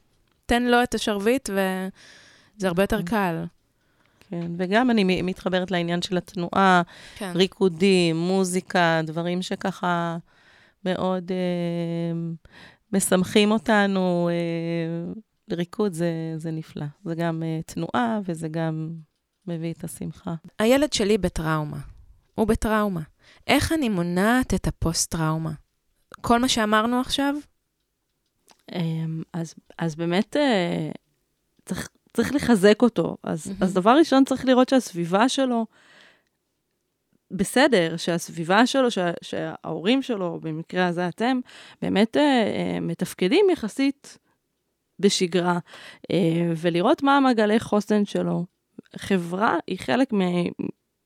[0.45, 3.45] תן לו את השרביט, וזה הרבה יותר קל.
[4.29, 6.81] כן, וגם אני מתחברת לעניין של התנועה,
[7.15, 7.31] כן.
[7.35, 10.17] ריקודים, מוזיקה, דברים שככה
[10.85, 12.17] מאוד אה,
[12.93, 15.13] משמחים אותנו, אה,
[15.55, 16.85] ריקוד זה, זה נפלא.
[17.05, 18.89] זה גם uh, תנועה וזה גם
[19.47, 20.35] מביא את השמחה.
[20.59, 21.79] הילד שלי בטראומה.
[22.35, 23.01] הוא בטראומה.
[23.47, 25.51] איך אני מונעת את הפוסט-טראומה?
[26.21, 27.35] כל מה שאמרנו עכשיו?
[28.71, 30.91] אמ, אז, אז באמת אה,
[31.65, 33.17] צריך, צריך לחזק אותו.
[33.23, 33.63] אז, mm-hmm.
[33.63, 35.65] אז דבר ראשון, צריך לראות שהסביבה שלו
[37.31, 41.39] בסדר, שהסביבה שלו, שה, שההורים שלו, במקרה הזה אתם,
[41.81, 44.17] באמת אה, אה, מתפקדים יחסית
[44.99, 45.59] בשגרה,
[46.57, 48.45] ולראות מה המעגלי חוסן שלו.
[48.95, 50.21] חברה היא חלק מ,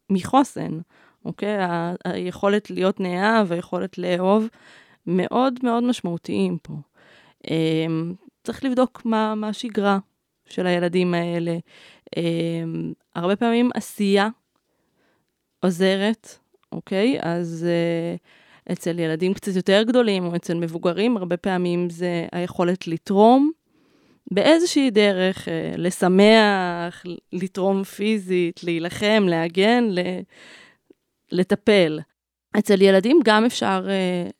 [0.09, 0.79] מחוסן,
[1.25, 1.57] אוקיי?
[1.57, 4.47] ה, היכולת להיות נאה והיכולת לאהוב
[5.07, 6.73] מאוד מאוד משמעותיים פה.
[7.49, 7.85] אה,
[8.43, 9.99] צריך לבדוק מה, מה השגרה
[10.45, 11.57] של הילדים האלה.
[12.17, 12.63] אה,
[13.15, 14.29] הרבה פעמים עשייה
[15.59, 16.37] עוזרת,
[16.71, 17.17] אוקיי?
[17.21, 23.51] אז uh, אצל ילדים קצת יותר גדולים או אצל מבוגרים, הרבה פעמים זה היכולת לתרום
[24.31, 27.03] באיזושהי דרך, uh, לשמח,
[27.33, 29.89] לתרום פיזית, להילחם, להגן,
[31.31, 31.99] לטפל.
[32.59, 34.31] אצל ילדים גם אפשר, uh,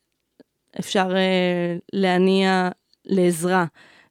[0.78, 2.68] אפשר uh, להניע
[3.04, 3.64] לעזרה,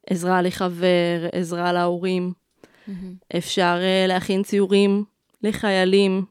[0.08, 2.34] עזרה לחבר, עזרה להורים.
[2.34, 3.38] Mm-hmm.
[3.38, 5.04] אפשר uh, להכין ציורים
[5.44, 6.26] לחיילים,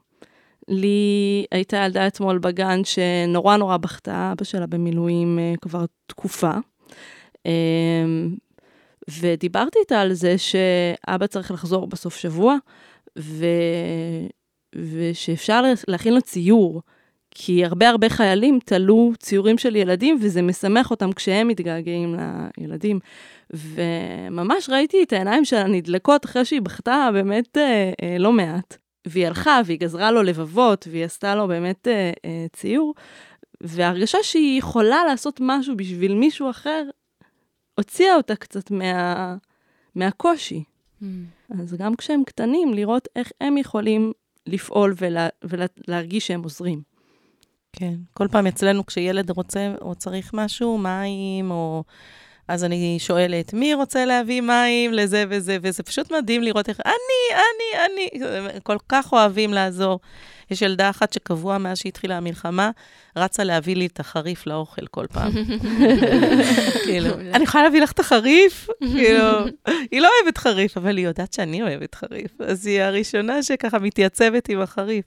[0.67, 6.51] לי הייתה ילדה אתמול בגן שנורא נורא בכתה, אבא שלה במילואים uh, כבר תקופה.
[7.47, 8.50] Um,
[9.19, 12.55] ודיברתי איתה על זה שאבא צריך לחזור בסוף שבוע,
[13.19, 13.45] ו...
[14.75, 16.81] ושאפשר להכין לו ציור,
[17.31, 22.15] כי הרבה הרבה חיילים תלו ציורים של ילדים, וזה משמח אותם כשהם מתגעגעים
[22.57, 22.99] לילדים.
[23.53, 28.77] וממש ראיתי את העיניים שלה נדלקות אחרי שהיא בכתה באמת אה, אה, לא מעט.
[29.07, 32.93] והיא הלכה והיא גזרה לו לבבות והיא עשתה לו באמת אה, אה, ציור,
[33.61, 36.83] וההרגשה שהיא יכולה לעשות משהו בשביל מישהו אחר,
[37.81, 39.35] הוציאה אותה קצת מה,
[39.95, 40.63] מהקושי.
[41.01, 41.05] Mm.
[41.61, 44.11] אז גם כשהם קטנים, לראות איך הם יכולים
[44.47, 46.81] לפעול ולה, ולהרגיש שהם עוזרים.
[47.73, 51.83] כן, כל פעם אצלנו כשילד רוצה או צריך משהו, מים או...
[52.47, 57.37] אז אני שואלת, מי רוצה להביא מים לזה וזה, וזה פשוט מדהים לראות איך, אני,
[57.37, 59.99] אני, אני, כל כך אוהבים לעזור.
[60.51, 62.71] יש ילדה אחת שקבוע מאז שהתחילה המלחמה,
[63.15, 65.31] רצה להביא לי את החריף לאוכל כל פעם.
[66.85, 68.67] כאילו, אני יכולה להביא לך את החריף?
[68.79, 69.27] כאילו,
[69.91, 74.49] היא לא אוהבת חריף, אבל היא יודעת שאני אוהבת חריף, אז היא הראשונה שככה מתייצבת
[74.49, 75.05] עם החריף.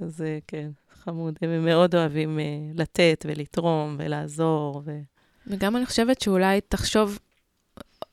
[0.00, 0.70] אז כן,
[1.04, 4.82] חמוד, הם מאוד אוהבים uh, לתת ולתרום ולעזור.
[4.84, 4.98] ו...
[5.46, 7.18] וגם אני חושבת שאולי תחשוב,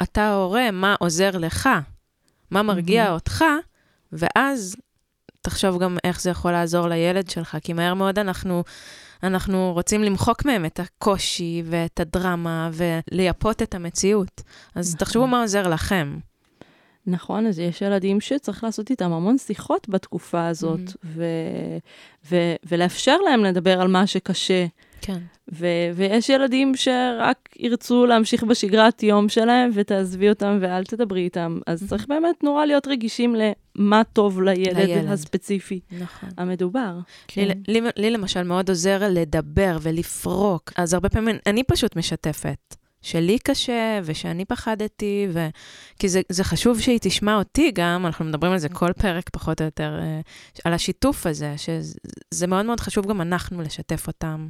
[0.01, 1.69] אתה ההורה, מה עוזר לך,
[2.51, 3.11] מה מרגיע.
[3.11, 3.43] אותך,
[4.11, 4.75] ואז
[5.47, 8.63] תחשוב גם איך זה יכול לעזור לילד שלך, כי מהר מאוד אנחנו,
[9.23, 14.41] אנחנו רוצים למחוק מהם את הקושי ואת הדרמה ולייפות את המציאות.
[14.75, 14.99] אז נכון.
[14.99, 16.17] תחשבו מה עוזר לכם.
[17.07, 21.05] נכון, אז יש ילדים שצריך לעשות איתם המון שיחות בתקופה הזאת, mm-hmm.
[21.05, 21.77] ו-
[22.31, 24.65] ו- ולאפשר להם לדבר על מה שקשה.
[25.01, 25.17] כן.
[25.53, 31.59] ו- ויש ילדים שרק ירצו להמשיך בשגרת יום שלהם, ותעזבי אותם ואל תדברי איתם.
[31.67, 31.87] אז mm-hmm.
[31.87, 35.11] צריך באמת נורא להיות רגישים למה טוב לילד, לילד.
[35.11, 36.29] הספציפי נכון.
[36.37, 36.99] המדובר.
[37.27, 37.47] כן.
[37.67, 42.75] לי, לי, לי למשל מאוד עוזר לדבר ולפרוק, אז הרבה פעמים אני פשוט משתפת.
[43.01, 45.47] שלי קשה, ושאני פחדתי, ו...
[45.99, 49.61] כי זה, זה חשוב שהיא תשמע אותי גם, אנחנו מדברים על זה כל פרק פחות
[49.61, 50.19] או יותר, אה,
[50.63, 54.47] על השיתוף הזה, שזה מאוד מאוד חשוב גם אנחנו לשתף אותם.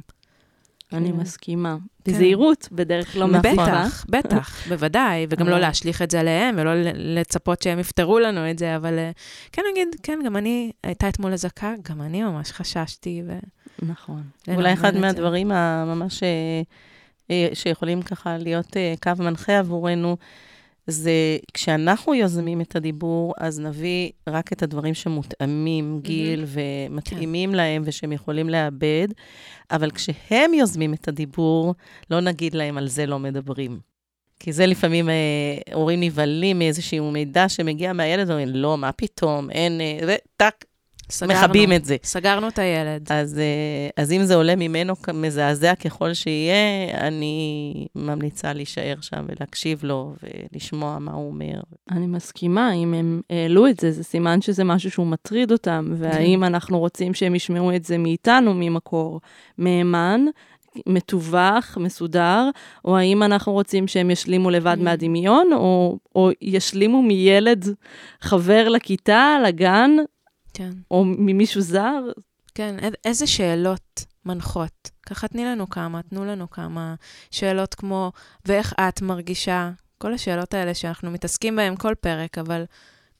[0.92, 1.16] אני כן.
[1.16, 1.76] מסכימה.
[2.04, 2.12] כן.
[2.12, 3.84] בזהירות, בדרך לא מפתיחה.
[3.84, 8.58] בטח, בטח, בוודאי, וגם לא להשליך את זה עליהם, ולא לצפות שהם יפתרו לנו את
[8.58, 9.10] זה, אבל אה,
[9.52, 13.22] כן נגיד, כן, גם אני, הייתה אתמול אזעקה, גם אני ממש חששתי.
[13.26, 13.38] ו...
[13.82, 14.22] נכון.
[14.54, 16.22] אולי אחד מהדברים הממש
[17.30, 20.16] אה, שיכולים ככה להיות קו מנחה עבורנו,
[20.90, 26.58] זה כשאנחנו יוזמים את הדיבור, אז נביא רק את הדברים שמותאמים גיל mm-hmm.
[26.90, 27.56] ומתאימים כן.
[27.56, 29.08] להם ושהם יכולים לאבד,
[29.70, 31.74] אבל כשהם יוזמים את הדיבור,
[32.10, 33.80] לא נגיד להם על זה לא מדברים.
[34.40, 35.14] כי זה לפעמים אה,
[35.74, 40.64] הורים נבהלים מאיזשהו מידע שמגיע מהילד, אומרים, לא, מה פתאום, אין, אה, וטאק,
[41.10, 41.96] סגרנו, מכבים את זה.
[42.04, 43.12] סגרנו את הילד.
[43.12, 49.84] אז, אה, אז אם זה עולה ממנו מזעזע ככל שיהיה, אני ממליצה להישאר שם ולהקשיב
[49.84, 51.60] לו ולשמוע מה הוא אומר.
[51.90, 56.44] אני מסכימה, אם הם העלו את זה, זה סימן שזה משהו שהוא מטריד אותם, והאם
[56.44, 59.20] אנחנו רוצים שהם ישמעו את זה מאיתנו ממקור
[59.58, 60.24] מהימן,
[60.86, 62.50] מתווך, מסודר,
[62.84, 64.84] או האם אנחנו רוצים שהם ישלימו לבד mm.
[64.84, 67.66] מהדמיון, או, או ישלימו מילד
[68.20, 69.90] חבר לכיתה, לגן,
[70.58, 70.70] כן.
[70.90, 72.00] או ממישהו זר.
[72.54, 74.90] כן, איזה שאלות מנחות?
[75.06, 76.94] ככה תני לנו כמה, תנו לנו כמה
[77.30, 78.12] שאלות כמו,
[78.44, 82.64] ואיך את מרגישה כל השאלות האלה שאנחנו מתעסקים בהן כל פרק, אבל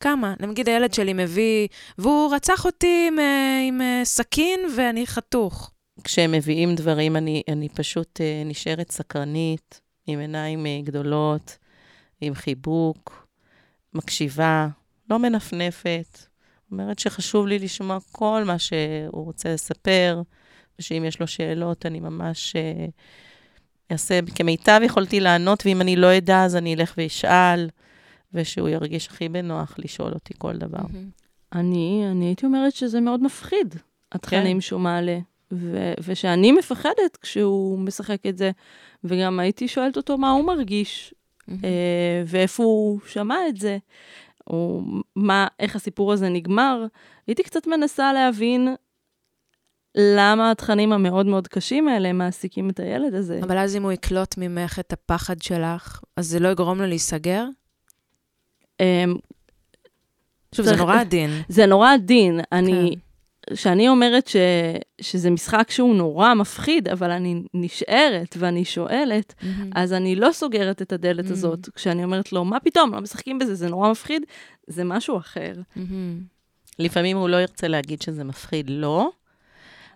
[0.00, 0.34] כמה?
[0.40, 1.68] נגיד הילד שלי מביא,
[1.98, 5.70] והוא רצח אותי עם, אה, עם אה, סכין ואני חתוך.
[6.04, 11.56] כשהם מביאים דברים, אני, אני פשוט אה, נשארת סקרנית, עם עיניים גדולות,
[12.20, 13.26] עם חיבוק,
[13.94, 14.68] מקשיבה,
[15.10, 16.27] לא מנפנפת.
[16.72, 20.22] אומרת שחשוב לי לשמוע כל מה שהוא רוצה לספר,
[20.78, 22.86] ושאם יש לו שאלות, אני ממש אה,
[23.92, 27.68] אעשה כמיטב יכולתי לענות, ואם אני לא אדע, אז אני אלך ואשאל,
[28.34, 30.82] ושהוא ירגיש הכי בנוח לשאול אותי כל דבר.
[31.52, 33.74] אני, אני הייתי אומרת שזה מאוד מפחיד,
[34.12, 34.60] התכנים כן.
[34.60, 35.18] שהוא מעלה.
[35.52, 38.50] ו- ושאני מפחדת כשהוא משחק את זה,
[39.04, 41.14] וגם הייתי שואלת אותו מה הוא מרגיש,
[41.50, 43.78] אה, ואיפה הוא שמע את זה,
[44.50, 44.82] או
[45.16, 46.86] מה, איך הסיפור הזה נגמר.
[47.26, 48.74] הייתי קצת מנסה להבין
[49.94, 53.40] למה התכנים המאוד מאוד קשים האלה מעסיקים את הילד הזה.
[53.42, 57.44] אבל אז אם הוא יקלוט ממך את הפחד שלך, אז זה לא יגרום לו להיסגר?
[58.80, 59.16] אמ,
[60.54, 61.30] שוב, זה נורא עדין.
[61.48, 62.40] זה נורא עדין.
[62.52, 63.07] אני, כן.
[63.54, 64.36] שאני אומרת ש,
[65.00, 69.70] שזה משחק שהוא נורא מפחיד, אבל אני נשארת ואני שואלת, מהמם.
[69.74, 71.32] אז אני לא סוגרת את הדלת Mm.
[71.32, 71.68] הזאת.
[71.74, 74.22] כשאני אומרת לו, מה פתאום, לא משחקים בזה, זה נורא מפחיד,
[74.66, 75.52] זה משהו אחר.
[75.76, 76.20] מהמם.
[76.78, 79.10] לפעמים הוא לא ירצה להגיד שזה מפחיד, לא,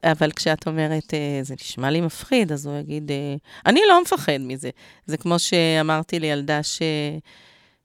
[0.05, 3.35] אבל כשאת אומרת, אה, זה נשמע לי מפחיד, אז הוא יגיד, אה,
[3.67, 4.71] אני לא מפחד מזה.
[5.07, 6.83] זה כמו שאמרתי לילדה ש...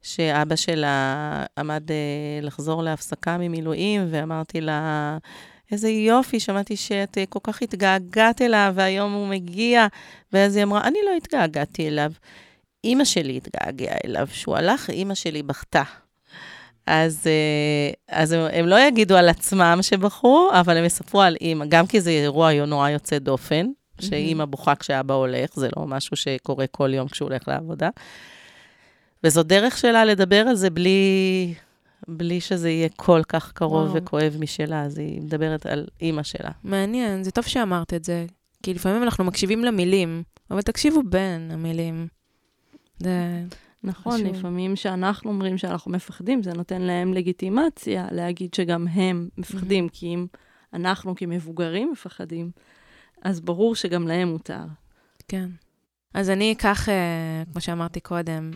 [0.02, 1.96] שאבא שלה עמד אה,
[2.42, 5.18] לחזור להפסקה ממילואים, ואמרתי לה,
[5.72, 9.88] איזה יופי, שמעתי שאת אה, כל כך התגעגעת אליו, והיום הוא מגיע.
[10.34, 12.12] ואז היא אמרה, אני לא התגעגעתי אליו.
[12.84, 14.28] אימא שלי התגעגעה אליו.
[14.32, 15.84] כשהוא הלך, אימא שלי בכתה.
[16.86, 21.66] אז, אה, אז הם, הם לא יגידו על עצמם שבחרו, אבל הם יספרו על אימא,
[21.66, 23.66] גם כי זה אירוע נורא יוצא דופן,
[24.02, 27.90] שאימא בוכה כשאבא הולך, זה לא משהו שקורה כל יום כשהוא הולך לעבודה.
[29.24, 31.54] וזו דרך שלה לדבר על זה בלי,
[32.08, 33.94] בלי שזה יהיה כל כך קרוב וואו.
[33.94, 36.52] וכואב משלה, אז היא מדברת על אימא שלה.
[36.64, 38.26] מעניין, זה טוב שאמרת את זה.
[38.64, 42.08] כי לפעמים אנחנו מקשיבים למילים, אבל תקשיבו בין המילים.
[43.00, 43.44] זה...
[43.84, 44.28] נכון, חשוב.
[44.28, 50.28] לפעמים שאנחנו אומרים שאנחנו מפחדים, זה נותן להם לגיטימציה להגיד שגם הם מפחדים, כי אם
[50.74, 52.52] אנחנו כמבוגרים מפחדים,
[53.22, 54.64] אז ברור שגם להם מותר.
[55.28, 55.50] כן.
[56.14, 58.52] אז אני אקח, אה, כמו שאמרתי קודם,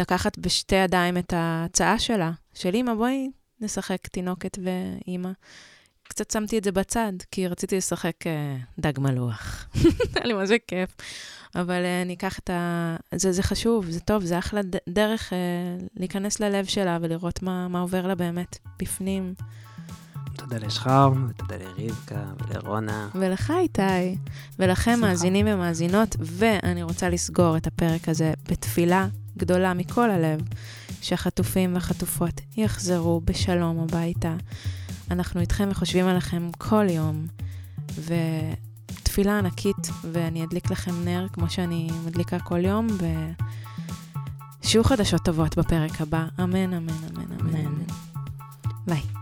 [0.00, 3.30] לקחת בשתי ידיים את ההצעה שלה, של אמא, בואי
[3.60, 5.30] נשחק תינוקת ואימא.
[6.10, 9.68] קצת שמתי את זה בצד, כי רציתי לשחק אה, דג מלוח.
[10.14, 10.96] היה לי זה כיף.
[11.54, 12.96] אבל אה, אני אקח את ה...
[13.14, 15.38] זה, זה חשוב, זה טוב, זה אחלה ד- דרך אה,
[15.96, 19.34] להיכנס ללב שלה ולראות מה, מה עובר לה באמת, בפנים.
[20.36, 23.08] תודה לשחר, ותודה לרבקה ולרונה.
[23.14, 23.82] ולך, איתי,
[24.58, 25.06] ולכם, סליחה.
[25.06, 29.06] מאזינים ומאזינות, ואני רוצה לסגור את הפרק הזה בתפילה
[29.40, 30.40] גדולה מכל הלב,
[31.02, 34.34] שהחטופים והחטופות יחזרו בשלום הביתה.
[35.10, 37.26] אנחנו איתכם וחושבים עליכם כל יום,
[37.94, 42.86] ותפילה ענקית, ואני אדליק לכם נר כמו שאני מדליקה כל יום,
[44.62, 46.26] ושיהיו חדשות טובות בפרק הבא.
[46.40, 47.56] אמן, אמן, אמן, אמן.
[47.56, 47.84] אמן.
[48.86, 49.19] ביי.